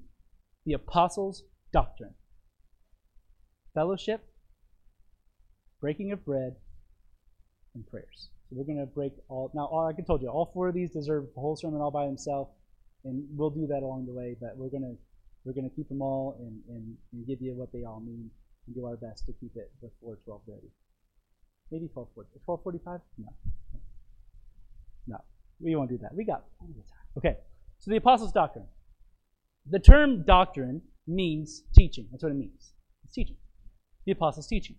[0.65, 2.13] the apostles' doctrine
[3.73, 4.23] fellowship,
[5.79, 6.55] breaking of bread,
[7.73, 8.29] and prayers.
[8.49, 9.51] So we're going to break all.
[9.53, 11.91] Now, all, I can told you, all four of these deserve a whole sermon all
[11.91, 12.51] by themselves,
[13.05, 14.35] and we'll do that along the way.
[14.39, 14.95] But we're going to
[15.45, 18.29] we're going to keep them all and, and, and, give you what they all mean,
[18.67, 20.69] and do our best to keep it before 12:30.
[21.71, 22.25] Maybe 12:40.
[22.47, 23.01] 12:45?
[23.17, 23.27] No.
[25.07, 25.17] No,
[25.59, 26.13] we won't do that.
[26.13, 27.07] We got plenty of time.
[27.17, 27.37] Okay.
[27.81, 28.65] So the apostles' doctrine.
[29.69, 32.07] The term doctrine means teaching.
[32.11, 32.73] That's what it means.
[33.03, 33.37] It's teaching.
[34.05, 34.75] The apostles' teaching.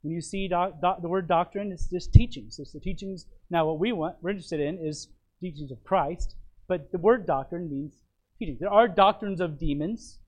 [0.00, 2.58] When you see doc, doc, the word doctrine, it's just teachings.
[2.58, 3.26] It's the teachings.
[3.50, 5.08] Now, what we want, we're interested in, is
[5.40, 6.34] teachings of Christ.
[6.68, 7.92] But the word doctrine means
[8.38, 8.56] teaching.
[8.58, 10.18] There are doctrines of demons,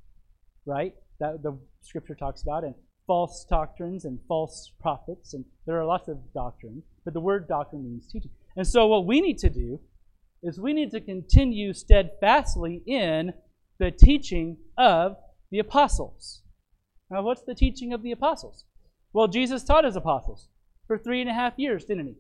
[0.66, 0.94] right?
[1.20, 2.74] That the Scripture talks about, and
[3.06, 6.84] false doctrines and false prophets, and there are lots of doctrines.
[7.04, 8.30] But the word doctrine means teaching.
[8.56, 9.80] And so, what we need to do
[10.44, 13.32] is we need to continue steadfastly in
[13.78, 15.16] the teaching of
[15.50, 16.42] the apostles.
[17.10, 18.64] Now, what's the teaching of the apostles?
[19.12, 20.48] Well, Jesus taught his apostles
[20.86, 22.14] for three and a half years, didn't he?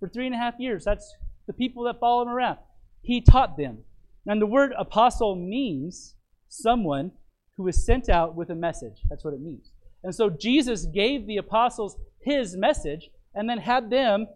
[0.00, 0.84] For three and a half years.
[0.84, 1.14] That's
[1.46, 2.58] the people that follow him around.
[3.02, 3.78] He taught them.
[4.26, 6.16] And the word apostle means
[6.48, 7.12] someone
[7.56, 9.02] who is sent out with a message.
[9.08, 9.70] That's what it means.
[10.02, 14.26] And so Jesus gave the apostles his message and then had them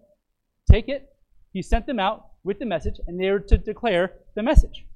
[0.70, 1.08] take it.
[1.52, 4.86] He sent them out with the message, and they were to declare the message.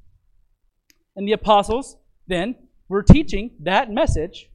[1.14, 2.54] And the apostles then
[2.88, 4.48] were teaching that message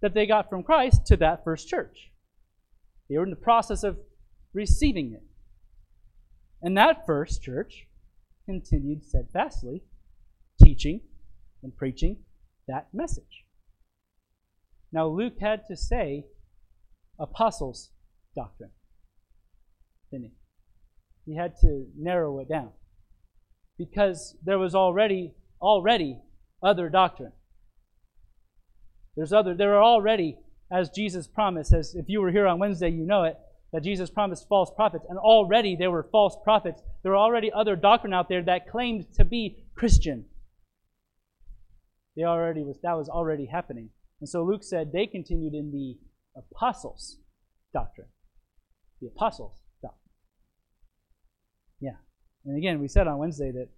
[0.00, 2.10] that they got from Christ to that first church.
[3.08, 3.96] They were in the process of
[4.52, 5.22] receiving it.
[6.60, 7.86] And that first church
[8.44, 9.84] continued steadfastly
[10.60, 11.00] teaching
[11.62, 12.16] and preaching
[12.66, 13.44] that message.
[14.90, 16.24] Now, Luke had to say
[17.20, 17.90] apostles'
[18.34, 18.72] doctrine,
[20.10, 20.32] he?
[21.24, 22.70] He had to narrow it down
[23.78, 26.20] because there was already already
[26.62, 27.32] other doctrine.
[29.16, 30.38] There's other there are already,
[30.70, 33.36] as Jesus promised, as if you were here on Wednesday, you know it,
[33.72, 36.82] that Jesus promised false prophets, and already there were false prophets.
[37.02, 40.26] There were already other doctrine out there that claimed to be Christian.
[42.16, 43.90] They already was that was already happening.
[44.20, 45.96] And so Luke said they continued in the
[46.36, 47.18] apostles'
[47.72, 48.08] doctrine.
[49.00, 49.61] The apostles'.
[52.44, 53.68] And again, we said on Wednesday that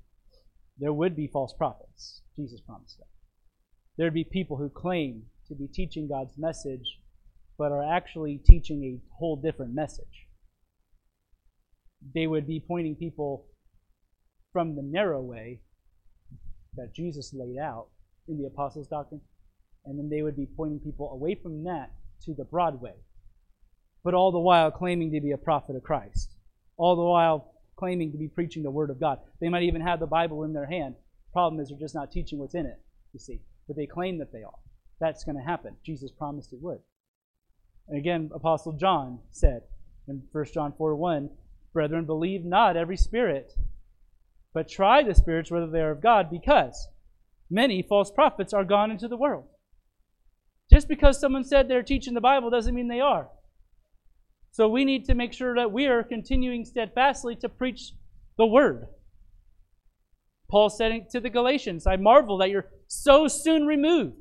[0.79, 2.22] there would be false prophets.
[2.37, 3.07] Jesus promised that.
[3.96, 6.98] There'd be people who claim to be teaching God's message,
[7.59, 10.27] but are actually teaching a whole different message.
[12.14, 13.46] They would be pointing people
[14.53, 15.61] from the narrow way
[16.77, 17.88] that Jesus laid out
[18.29, 19.20] in the apostles' doctrine,
[19.85, 21.92] and then they would be pointing people away from that
[22.24, 22.94] to the broad way,
[24.03, 26.35] but all the while claiming to be a prophet of Christ,
[26.77, 29.19] all the while claiming to be preaching the Word of God.
[29.41, 30.95] They might even have the Bible in their hand.
[31.33, 32.81] Problem is, they're just not teaching what's in it,
[33.13, 34.59] you see, but they claim that they are.
[35.01, 35.77] That's going to happen.
[35.85, 36.79] Jesus promised it would.
[37.89, 39.63] And again, Apostle John said
[40.09, 41.31] in 1 John 4 1,
[41.73, 43.53] Brethren, believe not every spirit,
[44.53, 46.89] but try the spirits whether they are of God, because
[47.51, 49.47] many false prophets are gone into the world.
[50.71, 53.29] Just because someone said they're teaching the Bible doesn't mean they are.
[54.55, 57.90] So we need to make sure that we are continuing steadfastly to preach
[58.38, 58.87] the word.
[60.49, 64.14] Paul said to the Galatians, I marvel that you're so soon removed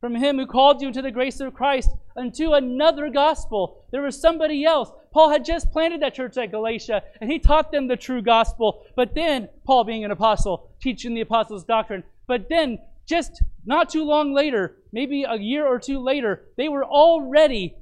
[0.00, 3.84] from him who called you into the grace of Christ unto another gospel.
[3.92, 4.90] There was somebody else.
[5.12, 8.82] Paul had just planted that church at Galatia, and he taught them the true gospel.
[8.96, 14.02] But then, Paul being an apostle, teaching the apostles' doctrine, but then, just not too
[14.02, 17.76] long later, maybe a year or two later, they were already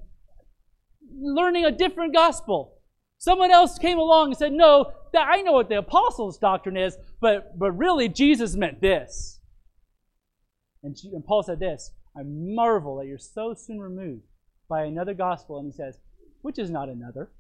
[1.21, 2.79] learning a different gospel.
[3.19, 6.97] Someone else came along and said, No, that, I know what the apostles' doctrine is,
[7.21, 9.41] but, but really Jesus meant this.
[10.83, 14.25] And, and Paul said this I marvel that you're so soon removed
[14.69, 15.59] by another gospel.
[15.59, 15.99] And he says,
[16.43, 17.31] Which is not another?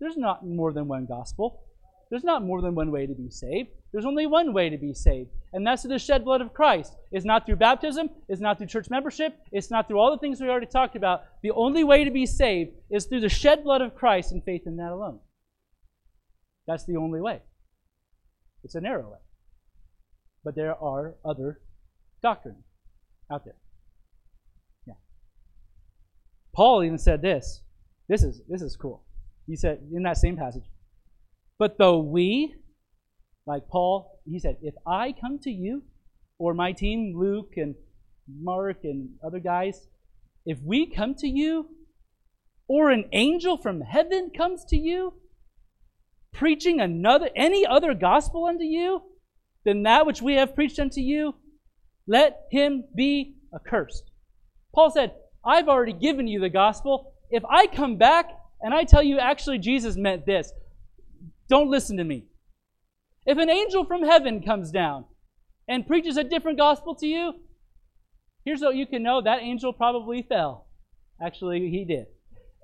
[0.00, 1.64] There's not more than one gospel.
[2.10, 3.70] There's not more than one way to be saved.
[3.92, 6.94] There's only one way to be saved, and that's through the shed blood of Christ.
[7.12, 10.40] It's not through baptism, it's not through church membership, it's not through all the things
[10.40, 11.22] we already talked about.
[11.42, 14.62] The only way to be saved is through the shed blood of Christ and faith
[14.66, 15.20] in that alone.
[16.66, 17.40] That's the only way.
[18.64, 19.18] It's a narrow way.
[20.42, 21.60] But there are other
[22.22, 22.64] doctrines
[23.30, 23.56] out there.
[24.86, 24.94] Yeah.
[26.52, 27.60] Paul even said this.
[28.08, 29.04] This is this is cool.
[29.46, 30.64] He said in that same passage,
[31.58, 32.54] but though we
[33.46, 35.82] like Paul, he said, if I come to you,
[36.38, 37.74] or my team, Luke and
[38.26, 39.86] Mark and other guys,
[40.46, 41.68] if we come to you,
[42.66, 45.14] or an angel from heaven comes to you,
[46.32, 49.02] preaching another any other gospel unto you
[49.64, 51.34] than that which we have preached unto you,
[52.06, 54.10] let him be accursed.
[54.74, 55.14] Paul said,
[55.44, 57.12] I've already given you the gospel.
[57.30, 60.50] If I come back and I tell you actually Jesus meant this,
[61.48, 62.26] don't listen to me.
[63.26, 65.04] If an angel from heaven comes down
[65.68, 67.34] and preaches a different gospel to you,
[68.44, 70.66] here's what you can know that angel probably fell.
[71.22, 72.06] Actually, he did.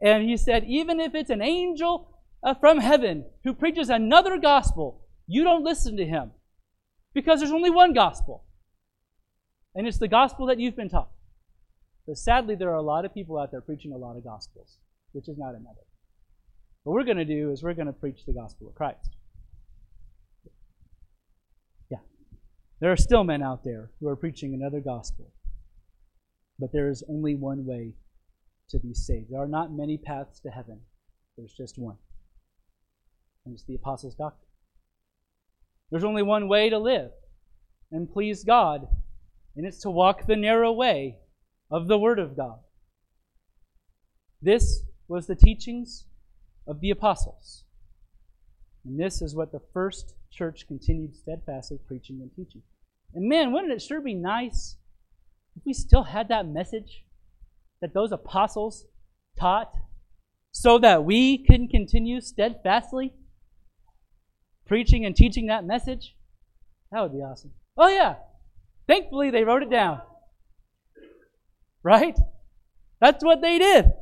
[0.02, 5.06] And he said, even if it's an angel uh, from heaven who preaches another gospel,
[5.26, 6.32] you don't listen to him
[7.14, 8.44] because there's only one gospel.
[9.74, 11.10] And it's the gospel that you've been taught.
[12.06, 14.78] But sadly, there are a lot of people out there preaching a lot of gospels,
[15.12, 15.82] which is not another.
[16.84, 19.16] What we're going to do is we're going to preach the gospel of Christ.
[21.90, 21.98] Yeah.
[22.80, 25.30] There are still men out there who are preaching another gospel.
[26.58, 27.94] But there is only one way
[28.70, 29.30] to be saved.
[29.30, 30.80] There are not many paths to heaven,
[31.36, 31.96] there's just one.
[33.44, 34.46] And it's the Apostles' doctrine.
[35.90, 37.10] There's only one way to live
[37.92, 38.86] and please God,
[39.56, 41.16] and it's to walk the narrow way
[41.70, 42.58] of the Word of God.
[44.40, 46.06] This was the teachings
[46.70, 47.64] of the apostles.
[48.84, 52.62] And this is what the first church continued steadfastly preaching and teaching.
[53.12, 54.76] And man, wouldn't it sure be nice
[55.56, 57.04] if we still had that message
[57.80, 58.86] that those apostles
[59.38, 59.72] taught
[60.52, 63.12] so that we can continue steadfastly
[64.66, 66.14] preaching and teaching that message?
[66.92, 67.50] That would be awesome.
[67.76, 68.14] Oh, yeah.
[68.86, 70.00] Thankfully, they wrote it down.
[71.82, 72.16] Right?
[73.00, 73.92] That's what they did.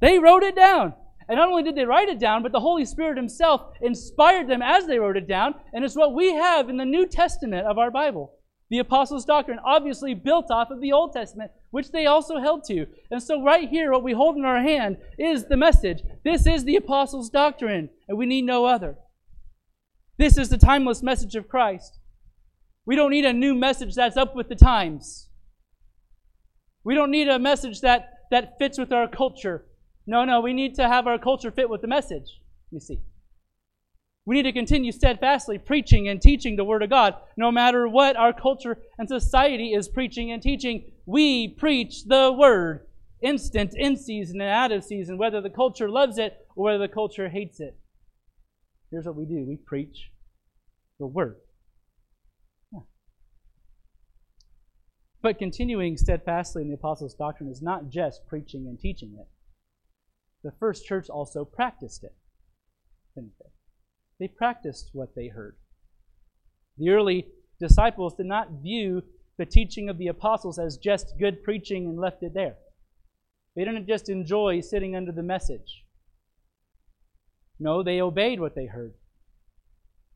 [0.00, 0.94] They wrote it down.
[1.28, 4.62] And not only did they write it down, but the Holy Spirit Himself inspired them
[4.62, 5.54] as they wrote it down.
[5.72, 8.32] And it's what we have in the New Testament of our Bible.
[8.68, 12.86] The Apostles' doctrine, obviously built off of the Old Testament, which they also held to.
[13.10, 16.02] And so, right here, what we hold in our hand is the message.
[16.24, 18.96] This is the Apostles' doctrine, and we need no other.
[20.18, 21.98] This is the timeless message of Christ.
[22.86, 25.28] We don't need a new message that's up with the times.
[26.82, 29.65] We don't need a message that, that fits with our culture.
[30.06, 32.40] No, no, we need to have our culture fit with the message,
[32.70, 33.00] you see.
[34.24, 37.14] We need to continue steadfastly preaching and teaching the Word of God.
[37.36, 42.86] No matter what our culture and society is preaching and teaching, we preach the Word.
[43.22, 46.92] Instant, in season, and out of season, whether the culture loves it or whether the
[46.92, 47.78] culture hates it.
[48.90, 50.10] Here's what we do we preach
[50.98, 51.36] the Word.
[52.72, 52.80] Yeah.
[55.22, 59.28] But continuing steadfastly in the Apostles' doctrine is not just preaching and teaching it.
[60.46, 62.14] The first church also practiced it?
[64.20, 65.56] They practiced what they heard.
[66.78, 67.26] The early
[67.58, 69.02] disciples did not view
[69.38, 72.58] the teaching of the apostles as just good preaching and left it there.
[73.56, 75.82] They didn't just enjoy sitting under the message.
[77.58, 78.94] No, they obeyed what they heard.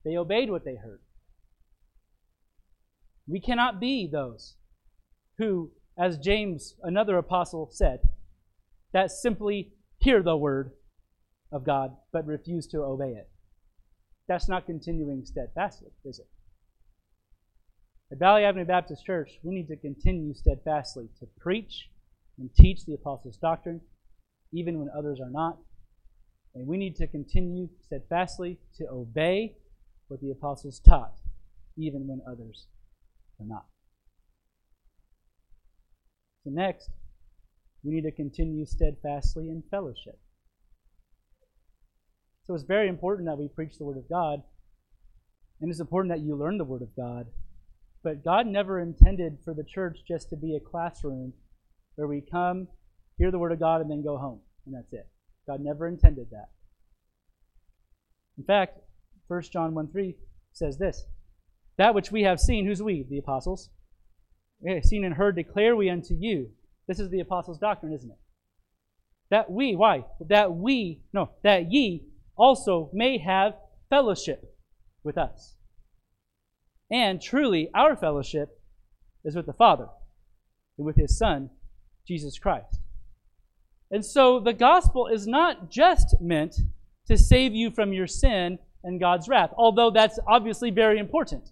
[0.05, 1.01] They obeyed what they heard.
[3.27, 4.55] We cannot be those
[5.39, 8.03] who, as James, another apostle, said,
[8.93, 10.73] that simply hear the word
[11.53, 13.29] of God but refuse to obey it.
[14.29, 16.29] That's not continuing steadfastly, is it?
[18.13, 21.91] At Valley Avenue Baptist Church, we need to continue steadfastly to preach
[22.39, 23.81] and teach the apostles' doctrine,
[24.53, 25.59] even when others are not.
[26.55, 29.57] And we need to continue steadfastly to obey
[30.09, 31.15] what the apostles taught,
[31.77, 32.67] even when others
[33.39, 33.67] are not.
[36.43, 36.91] So, next,
[37.83, 40.19] we need to continue steadfastly in fellowship.
[42.45, 44.43] So it's very important that we preach the Word of God,
[45.61, 47.27] and it's important that you learn the Word of God.
[48.03, 51.35] But God never intended for the church just to be a classroom
[51.97, 52.69] where we come,
[53.19, 55.09] hear the Word of God, and then go home, and that's it.
[55.47, 56.49] God never intended that.
[58.39, 58.79] In fact,
[59.29, 60.17] 1 John 1 3
[60.53, 61.05] says this
[61.77, 63.05] That which we have seen, who's we?
[63.09, 63.71] The apostles.
[64.61, 66.51] We have seen and heard declare we unto you.
[66.91, 68.19] This is the apostles' doctrine, isn't it?
[69.31, 70.07] That we, why?
[70.29, 73.55] That we, no, that ye also may have
[73.89, 74.57] fellowship
[75.05, 75.55] with us.
[76.91, 78.61] And truly, our fellowship
[79.25, 79.87] is with the Father
[80.77, 81.51] and with His Son,
[82.09, 82.81] Jesus Christ.
[83.93, 86.57] And so the gospel is not just meant
[87.07, 91.51] to save you from your sin and God's wrath, although that's obviously very important.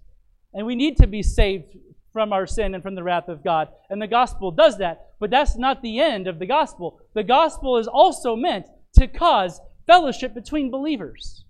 [0.52, 1.76] And we need to be saved
[2.12, 3.68] from our sin and from the wrath of God.
[3.90, 5.08] And the gospel does that.
[5.20, 7.00] But that's not the end of the gospel.
[7.14, 11.44] The gospel is also meant to cause fellowship between believers.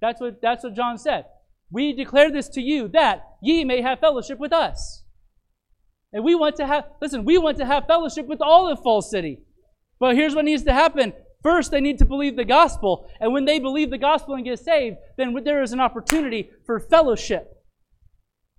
[0.00, 1.24] That's what, that's what John said.
[1.70, 5.04] We declare this to you that ye may have fellowship with us.
[6.12, 9.10] And we want to have, listen, we want to have fellowship with all of Falls
[9.10, 9.40] City.
[9.98, 11.12] But here's what needs to happen.
[11.42, 13.08] First, they need to believe the gospel.
[13.20, 16.80] And when they believe the gospel and get saved, then there is an opportunity for
[16.80, 17.57] fellowship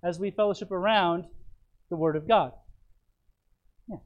[0.02, 1.24] as we fellowship around
[1.90, 2.52] the Word of God.
[3.88, 3.98] Yeah.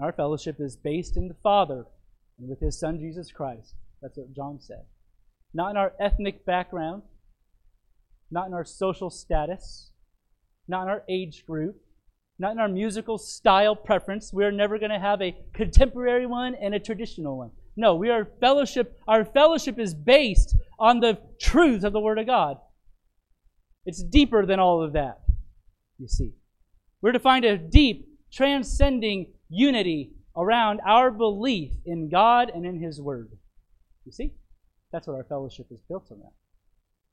[0.00, 1.86] Our fellowship is based in the Father
[2.38, 3.74] and with his son Jesus Christ.
[4.00, 4.84] That's what John said.
[5.54, 7.02] Not in our ethnic background,
[8.30, 9.90] not in our social status,
[10.68, 11.76] not in our age group,
[12.38, 14.32] not in our musical style preference.
[14.32, 17.50] We're never going to have a contemporary one and a traditional one.
[17.76, 18.98] No, we are fellowship.
[19.06, 22.58] Our fellowship is based on the truth of the Word of God.
[23.84, 25.22] It's deeper than all of that,
[25.98, 26.34] you see.
[27.00, 33.00] We're to find a deep, transcending unity around our belief in God and in His
[33.00, 33.30] Word.
[34.04, 34.32] You see?
[34.92, 36.34] That's what our fellowship is built around.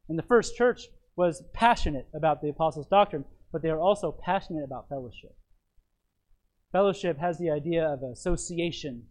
[0.10, 0.84] And the first church
[1.16, 5.36] was passionate about the apostles' doctrine, but they are also passionate about fellowship.
[6.72, 9.08] Fellowship has the idea of association,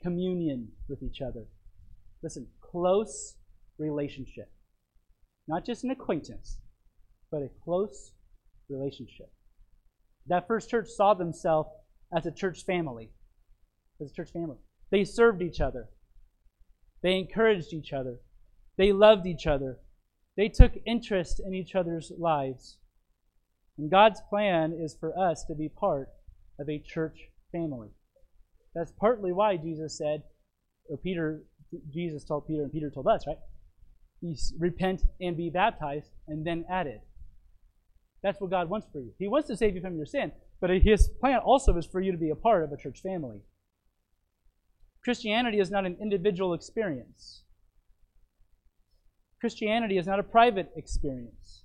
[0.00, 1.44] communion with each other.
[2.22, 3.36] Listen, close
[3.78, 4.50] relationship.
[5.46, 6.58] Not just an acquaintance,
[7.30, 8.12] but a close
[8.68, 9.30] relationship.
[10.26, 11.68] That first church saw themselves
[12.16, 13.10] as a church family.
[14.00, 14.56] As a church family.
[14.90, 15.88] They served each other.
[17.02, 18.16] They encouraged each other.
[18.76, 19.78] They loved each other.
[20.36, 22.78] They took interest in each other's lives.
[23.76, 26.08] And God's plan is for us to be part
[26.58, 27.88] of a church family.
[28.74, 30.22] That's partly why Jesus said,
[30.88, 31.42] or Peter,
[31.92, 33.38] Jesus told Peter, and Peter told us, right?
[34.58, 37.00] Repent and be baptized, and then added.
[38.22, 39.12] That's what God wants for you.
[39.18, 42.12] He wants to save you from your sin, but his plan also is for you
[42.12, 43.40] to be a part of a church family.
[45.02, 47.42] Christianity is not an individual experience.
[49.40, 51.64] Christianity is not a private experience.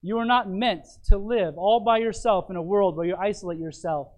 [0.00, 3.58] You are not meant to live all by yourself in a world where you isolate
[3.58, 4.08] yourself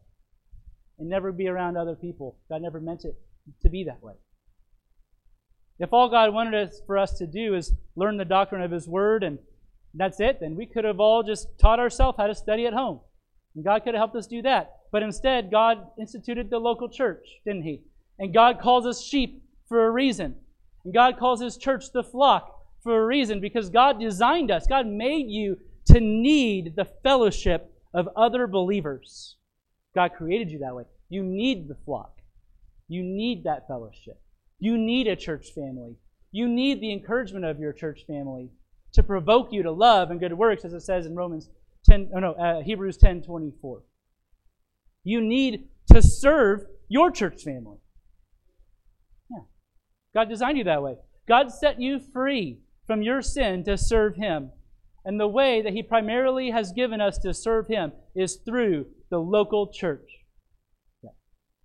[0.98, 2.38] and never be around other people.
[2.48, 3.16] God never meant it
[3.62, 4.14] to be that way.
[5.78, 8.88] If all God wanted us for us to do is learn the doctrine of His
[8.88, 9.38] Word and
[9.94, 13.00] that's it, then we could have all just taught ourselves how to study at home.
[13.54, 14.76] And God could have helped us do that.
[14.90, 17.82] But instead, God instituted the local church, didn't He?
[18.18, 20.36] And God calls us sheep for a reason.
[20.84, 22.50] And God calls His church the flock
[22.82, 24.66] for a reason because God designed us.
[24.66, 29.36] God made you to need the fellowship of other believers.
[29.94, 30.84] God created you that way.
[31.08, 32.18] You need the flock.
[32.88, 34.20] You need that fellowship.
[34.64, 35.96] You need a church family.
[36.32, 38.48] You need the encouragement of your church family
[38.94, 41.50] to provoke you to love and good works, as it says in Romans
[41.84, 43.82] 10, oh no, uh, Hebrews 10 24.
[45.02, 47.76] You need to serve your church family.
[49.30, 49.42] Yeah.
[50.14, 50.96] God designed you that way.
[51.28, 54.50] God set you free from your sin to serve Him.
[55.04, 59.18] And the way that He primarily has given us to serve Him is through the
[59.18, 60.24] local church.
[61.02, 61.10] Yeah.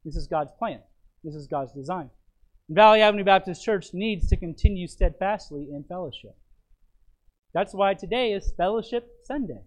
[0.04, 0.82] This is God's plan,
[1.24, 2.10] this is God's design.
[2.70, 6.38] Valley Avenue Baptist Church needs to continue steadfastly in fellowship.
[7.52, 9.62] That's why today is Fellowship Sunday.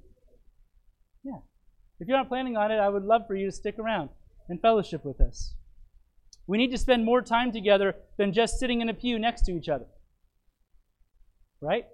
[1.24, 1.38] Yeah.
[1.98, 4.10] If you're not planning on it, I would love for you to stick around
[4.48, 5.54] and fellowship with us.
[6.46, 9.52] We need to spend more time together than just sitting in a pew next to
[9.52, 9.86] each other.
[11.60, 11.86] Right?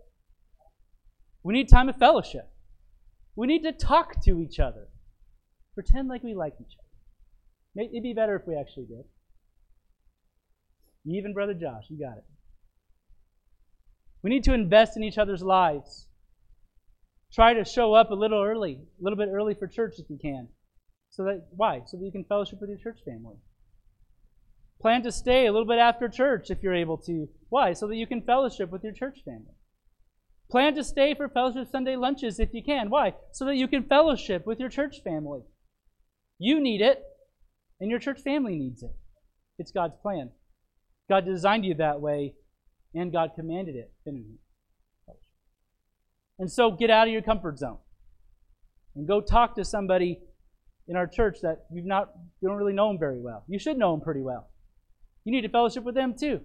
[1.42, 2.50] We need time of fellowship.
[3.34, 4.88] We need to talk to each other.
[5.74, 7.88] Pretend like we like each other.
[7.88, 9.04] It'd be better if we actually did.
[11.06, 12.24] Even Brother Josh, you got it.
[14.22, 16.06] We need to invest in each other's lives.
[17.32, 20.18] Try to show up a little early, a little bit early for church if you
[20.20, 20.48] can.
[21.10, 21.82] So that why?
[21.86, 23.36] So that you can fellowship with your church family.
[24.80, 27.28] Plan to stay a little bit after church if you're able to.
[27.48, 27.72] Why?
[27.72, 29.54] So that you can fellowship with your church family.
[30.50, 32.88] Plan to stay for fellowship Sunday lunches if you can.
[32.88, 33.14] Why?
[33.32, 35.42] So that you can fellowship with your church family.
[36.38, 37.02] You need it,
[37.80, 38.92] and your church family needs it.
[39.58, 40.30] It's God's plan.
[41.08, 42.34] God designed you that way
[42.94, 43.92] and God commanded it.
[46.38, 47.78] And so get out of your comfort zone
[48.94, 50.20] and go talk to somebody
[50.86, 53.44] in our church that you've not you don't really know them very well.
[53.48, 54.48] You should know them pretty well.
[55.24, 56.40] You need to fellowship with them too.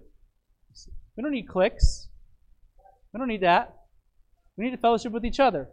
[1.16, 2.08] We don't need cliques.
[3.12, 3.74] We don't need that.
[4.56, 5.68] We need to fellowship with each other.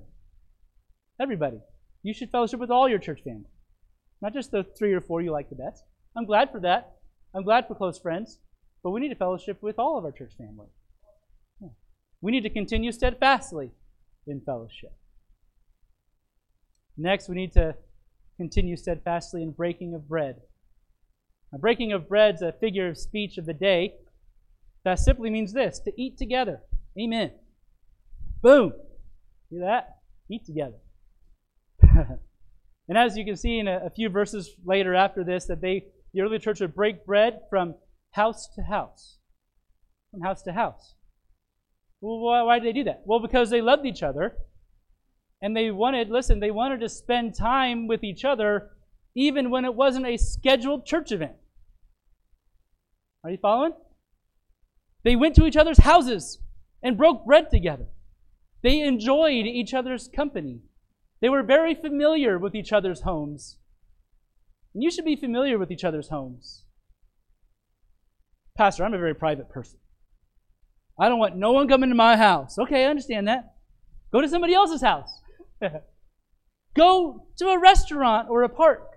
[1.19, 1.59] Everybody.
[2.03, 3.49] You should fellowship with all your church family.
[4.21, 5.83] Not just the three or four you like the best.
[6.15, 6.93] I'm glad for that.
[7.33, 8.39] I'm glad for close friends.
[8.83, 10.67] But we need to fellowship with all of our church family.
[12.21, 13.71] We need to continue steadfastly
[14.27, 14.93] in fellowship.
[16.97, 17.75] Next, we need to
[18.37, 20.35] continue steadfastly in breaking of bread.
[21.51, 23.95] Now, breaking of bread is a figure of speech of the day
[24.83, 26.61] that simply means this to eat together.
[26.99, 27.31] Amen.
[28.41, 28.73] Boom.
[29.49, 29.97] See that?
[30.29, 30.77] Eat together.
[31.81, 35.85] and as you can see in a, a, few verses later after this, that they
[36.13, 37.75] the early church would break bread from
[38.11, 39.17] house to house.
[40.11, 40.95] From house to house.
[42.01, 43.03] Well, why, why did they do that?
[43.05, 44.35] Well, because they loved each other
[45.41, 48.71] and they wanted, listen, they wanted to spend time with each other
[49.15, 51.33] even when it wasn't a scheduled church event.
[53.23, 53.73] Are you following?
[55.03, 56.39] They went to each other's houses
[56.81, 57.87] and broke bread together.
[58.63, 60.61] They enjoyed each other's company.
[61.19, 63.57] They were very familiar with each other's homes.
[64.73, 66.63] And you should be familiar with each other's homes.
[68.61, 69.79] Pastor, I'm a very private person.
[70.99, 72.59] I don't want no one coming to my house.
[72.59, 73.55] Okay, I understand that.
[74.11, 75.23] Go to somebody else's house.
[76.75, 78.87] Go to a restaurant or a park.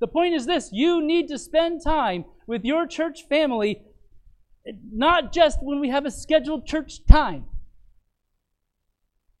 [0.00, 3.80] The point is this you need to spend time with your church family,
[4.92, 7.46] not just when we have a scheduled church time.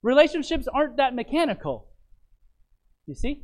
[0.02, 1.88] Relationships aren't that mechanical.
[3.06, 3.42] You see?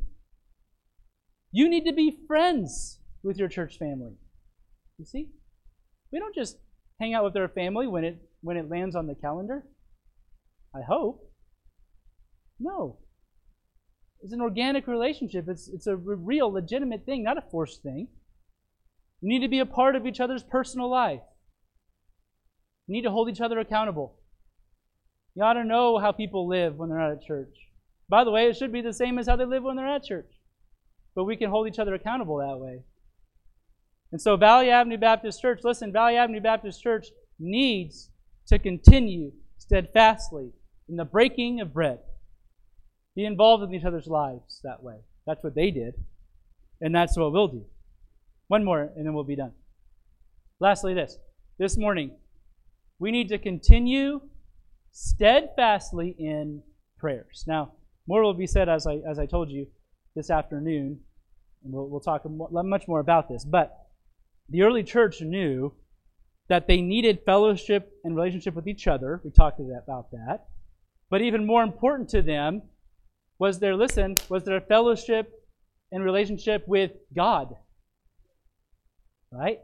[1.51, 4.15] You need to be friends with your church family.
[4.97, 5.27] You see?
[6.11, 6.57] We don't just
[6.99, 9.63] hang out with our family when it when it lands on the calendar.
[10.75, 11.31] I hope.
[12.59, 12.99] No.
[14.21, 15.45] It's an organic relationship.
[15.47, 18.07] It's it's a real, legitimate thing, not a forced thing.
[19.21, 21.21] You need to be a part of each other's personal life.
[22.87, 24.15] You need to hold each other accountable.
[25.35, 27.53] You ought to know how people live when they're not at church.
[28.09, 30.03] By the way, it should be the same as how they live when they're at
[30.03, 30.31] church.
[31.13, 32.83] But we can hold each other accountable that way.
[34.11, 37.07] And so, Valley Avenue Baptist Church, listen, Valley Avenue Baptist Church
[37.39, 38.09] needs
[38.47, 40.51] to continue steadfastly
[40.87, 41.99] in the breaking of bread.
[43.15, 44.95] Be involved in each other's lives that way.
[45.25, 45.95] That's what they did.
[46.79, 47.65] And that's what we'll do.
[48.47, 49.51] One more, and then we'll be done.
[50.59, 51.17] Lastly, this.
[51.57, 52.11] This morning,
[52.99, 54.21] we need to continue
[54.91, 56.61] steadfastly in
[56.97, 57.43] prayers.
[57.47, 57.73] Now,
[58.07, 59.67] more will be said, as I, as I told you,
[60.15, 60.99] this afternoon,
[61.63, 63.43] and we'll, we'll talk much more about this.
[63.43, 63.86] But
[64.49, 65.73] the early church knew
[66.49, 69.21] that they needed fellowship and relationship with each other.
[69.23, 70.45] We talked about that.
[71.09, 72.61] But even more important to them
[73.39, 75.31] was their, listen, was their fellowship
[75.91, 77.55] and relationship with God.
[79.31, 79.59] Right?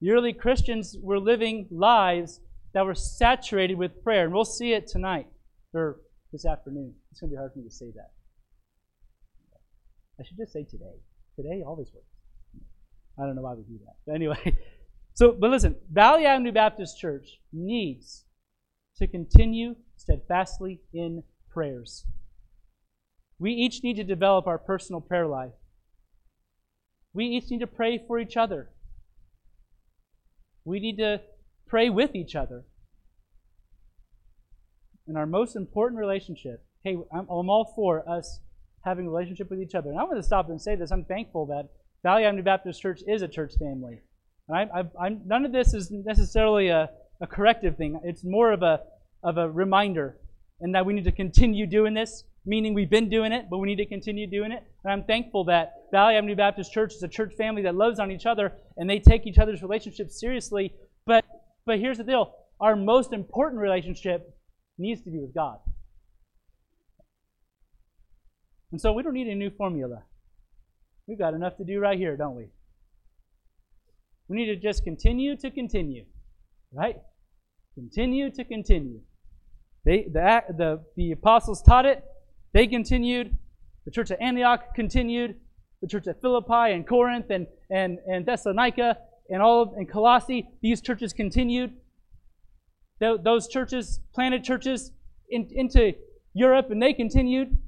[0.00, 2.40] The early Christians were living lives
[2.72, 4.24] that were saturated with prayer.
[4.24, 5.26] And we'll see it tonight,
[5.74, 6.00] or
[6.32, 6.94] this afternoon.
[7.10, 8.12] It's going to be hard for me to say that.
[10.18, 10.96] I should just say today.
[11.36, 12.06] Today always works.
[13.18, 13.94] I don't know why we do that.
[14.06, 14.56] But anyway,
[15.14, 18.24] so, but listen, Valley Avenue Baptist Church needs
[18.96, 22.06] to continue steadfastly in prayers.
[23.38, 25.52] We each need to develop our personal prayer life.
[27.12, 28.70] We each need to pray for each other.
[30.64, 31.22] We need to
[31.66, 32.64] pray with each other.
[35.08, 38.40] In our most important relationship, hey, I'm, I'm all for us
[38.84, 39.90] having a relationship with each other.
[39.90, 40.90] And I want to stop and say this.
[40.90, 41.68] I'm thankful that
[42.02, 44.00] Valley Avenue Baptist Church is a church family.
[44.48, 46.90] And I, I, none of this is necessarily a,
[47.20, 48.00] a corrective thing.
[48.04, 48.80] It's more of a,
[49.22, 50.16] of a reminder
[50.60, 53.68] and that we need to continue doing this meaning we've been doing it, but we
[53.68, 54.64] need to continue doing it.
[54.84, 58.10] And I'm thankful that Valley Avenue Baptist Church is a church family that loves on
[58.10, 60.72] each other and they take each other's relationships seriously.
[61.06, 61.24] But
[61.66, 64.34] but here's the deal: our most important relationship
[64.78, 65.58] needs to be with God.
[68.72, 70.04] And so we don't need a new formula.
[71.10, 72.46] We've got enough to do right here, don't we?
[74.28, 76.04] We need to just continue to continue,
[76.72, 76.98] right?
[77.74, 79.00] Continue to continue.
[79.84, 82.04] They, the, the, the apostles taught it.
[82.52, 83.36] They continued.
[83.86, 85.34] The church at Antioch continued.
[85.82, 88.96] The church at Philippi and Corinth and, and, and Thessalonica
[89.28, 91.72] and all of, and Colossae, these churches continued.
[93.00, 94.92] Those churches planted churches
[95.28, 95.92] in, into
[96.34, 97.58] Europe and they continued.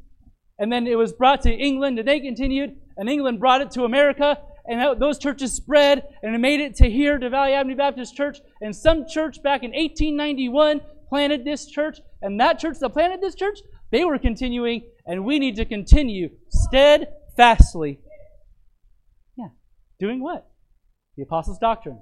[0.60, 2.76] And then it was brought to England and they continued.
[2.96, 4.38] And England brought it to America.
[4.66, 8.38] And those churches spread and it made it to here, to Valley Avenue Baptist Church.
[8.60, 11.98] And some church back in 1891 planted this church.
[12.20, 13.58] And that church that planted this church
[13.92, 18.00] they were continuing, and we need to continue steadfastly.
[19.36, 19.48] Yeah.
[20.00, 20.50] Doing what?
[21.16, 22.00] The apostles' doctrine,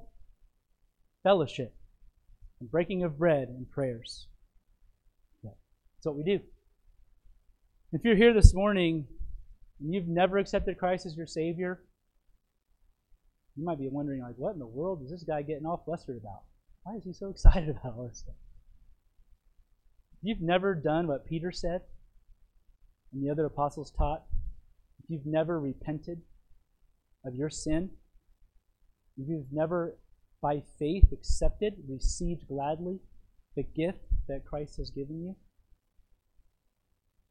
[1.24, 1.74] fellowship,
[2.61, 4.28] and breaking of bread and prayers.
[5.43, 5.51] Yeah.
[5.97, 6.38] That's what we do.
[7.93, 9.09] If you're here this morning
[9.81, 11.83] and you've never accepted Christ as your Savior,
[13.57, 16.16] you might be wondering, like, what in the world is this guy getting all flustered
[16.16, 16.43] about?
[16.83, 18.35] Why is he so excited about all this stuff?
[20.12, 21.83] If you've never done what Peter said
[23.12, 24.24] and the other apostles taught,
[25.03, 26.20] if you've never repented
[27.24, 27.91] of your sin,
[29.16, 29.97] if you've never
[30.43, 32.99] by faith accepted, received gladly
[33.57, 35.37] the gift that Christ has given you,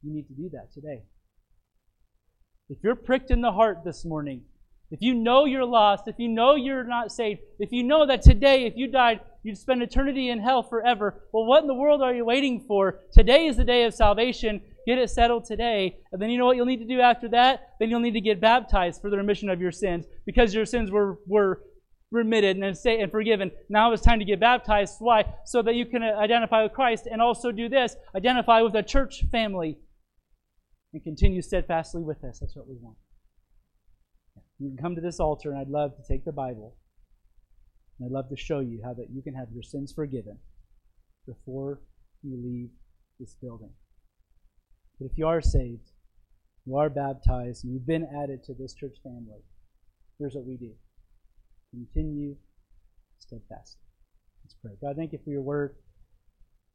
[0.03, 1.03] you need to do that today.
[2.69, 4.43] If you're pricked in the heart this morning
[4.91, 8.23] if you know you're lost, if you know you're not saved, if you know that
[8.23, 12.01] today, if you died, you'd spend eternity in hell forever, well, what in the world
[12.01, 12.99] are you waiting for?
[13.11, 14.61] Today is the day of salvation.
[14.87, 15.97] Get it settled today.
[16.11, 17.75] And then you know what you'll need to do after that?
[17.79, 20.89] Then you'll need to get baptized for the remission of your sins because your sins
[20.89, 21.61] were, were
[22.09, 23.51] remitted and, say, and forgiven.
[23.69, 24.95] Now it's time to get baptized.
[24.97, 25.25] Why?
[25.45, 28.81] So that you can uh, identify with Christ and also do this identify with a
[28.81, 29.77] church family
[30.93, 32.39] and continue steadfastly with us.
[32.39, 32.97] That's what we want.
[34.59, 36.75] You can come to this altar, and I'd love to take the Bible,
[37.97, 40.37] and I'd love to show you how that you can have your sins forgiven
[41.25, 41.81] before
[42.23, 42.69] you leave
[43.19, 43.71] this building.
[44.99, 45.91] But if you are saved,
[46.65, 49.43] you are baptized, and you've been added to this church family,
[50.17, 50.71] here's what we do
[51.71, 52.35] continue
[53.19, 53.77] steadfast.
[54.43, 54.71] Let's pray.
[54.81, 55.75] God, thank you for your word.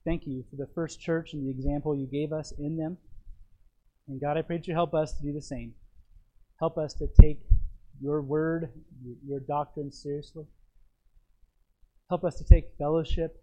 [0.04, 2.98] Thank you for the first church and the example you gave us in them.
[4.08, 5.74] And God, I pray that you help us to do the same.
[6.58, 7.40] Help us to take
[8.00, 8.70] your word,
[9.26, 10.44] your doctrine seriously.
[12.08, 13.40] Help us to take fellowship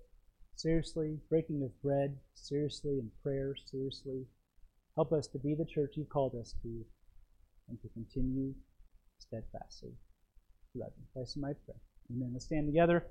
[0.56, 4.26] seriously, breaking of bread seriously, and prayer seriously.
[4.96, 6.86] Help us to be the church you've called us to
[7.70, 8.54] and to continue
[9.18, 9.92] steadfastly.
[10.76, 11.06] Love you.
[11.14, 11.80] Christ, my prayer.
[12.12, 12.32] Amen.
[12.34, 13.08] Let's stand together.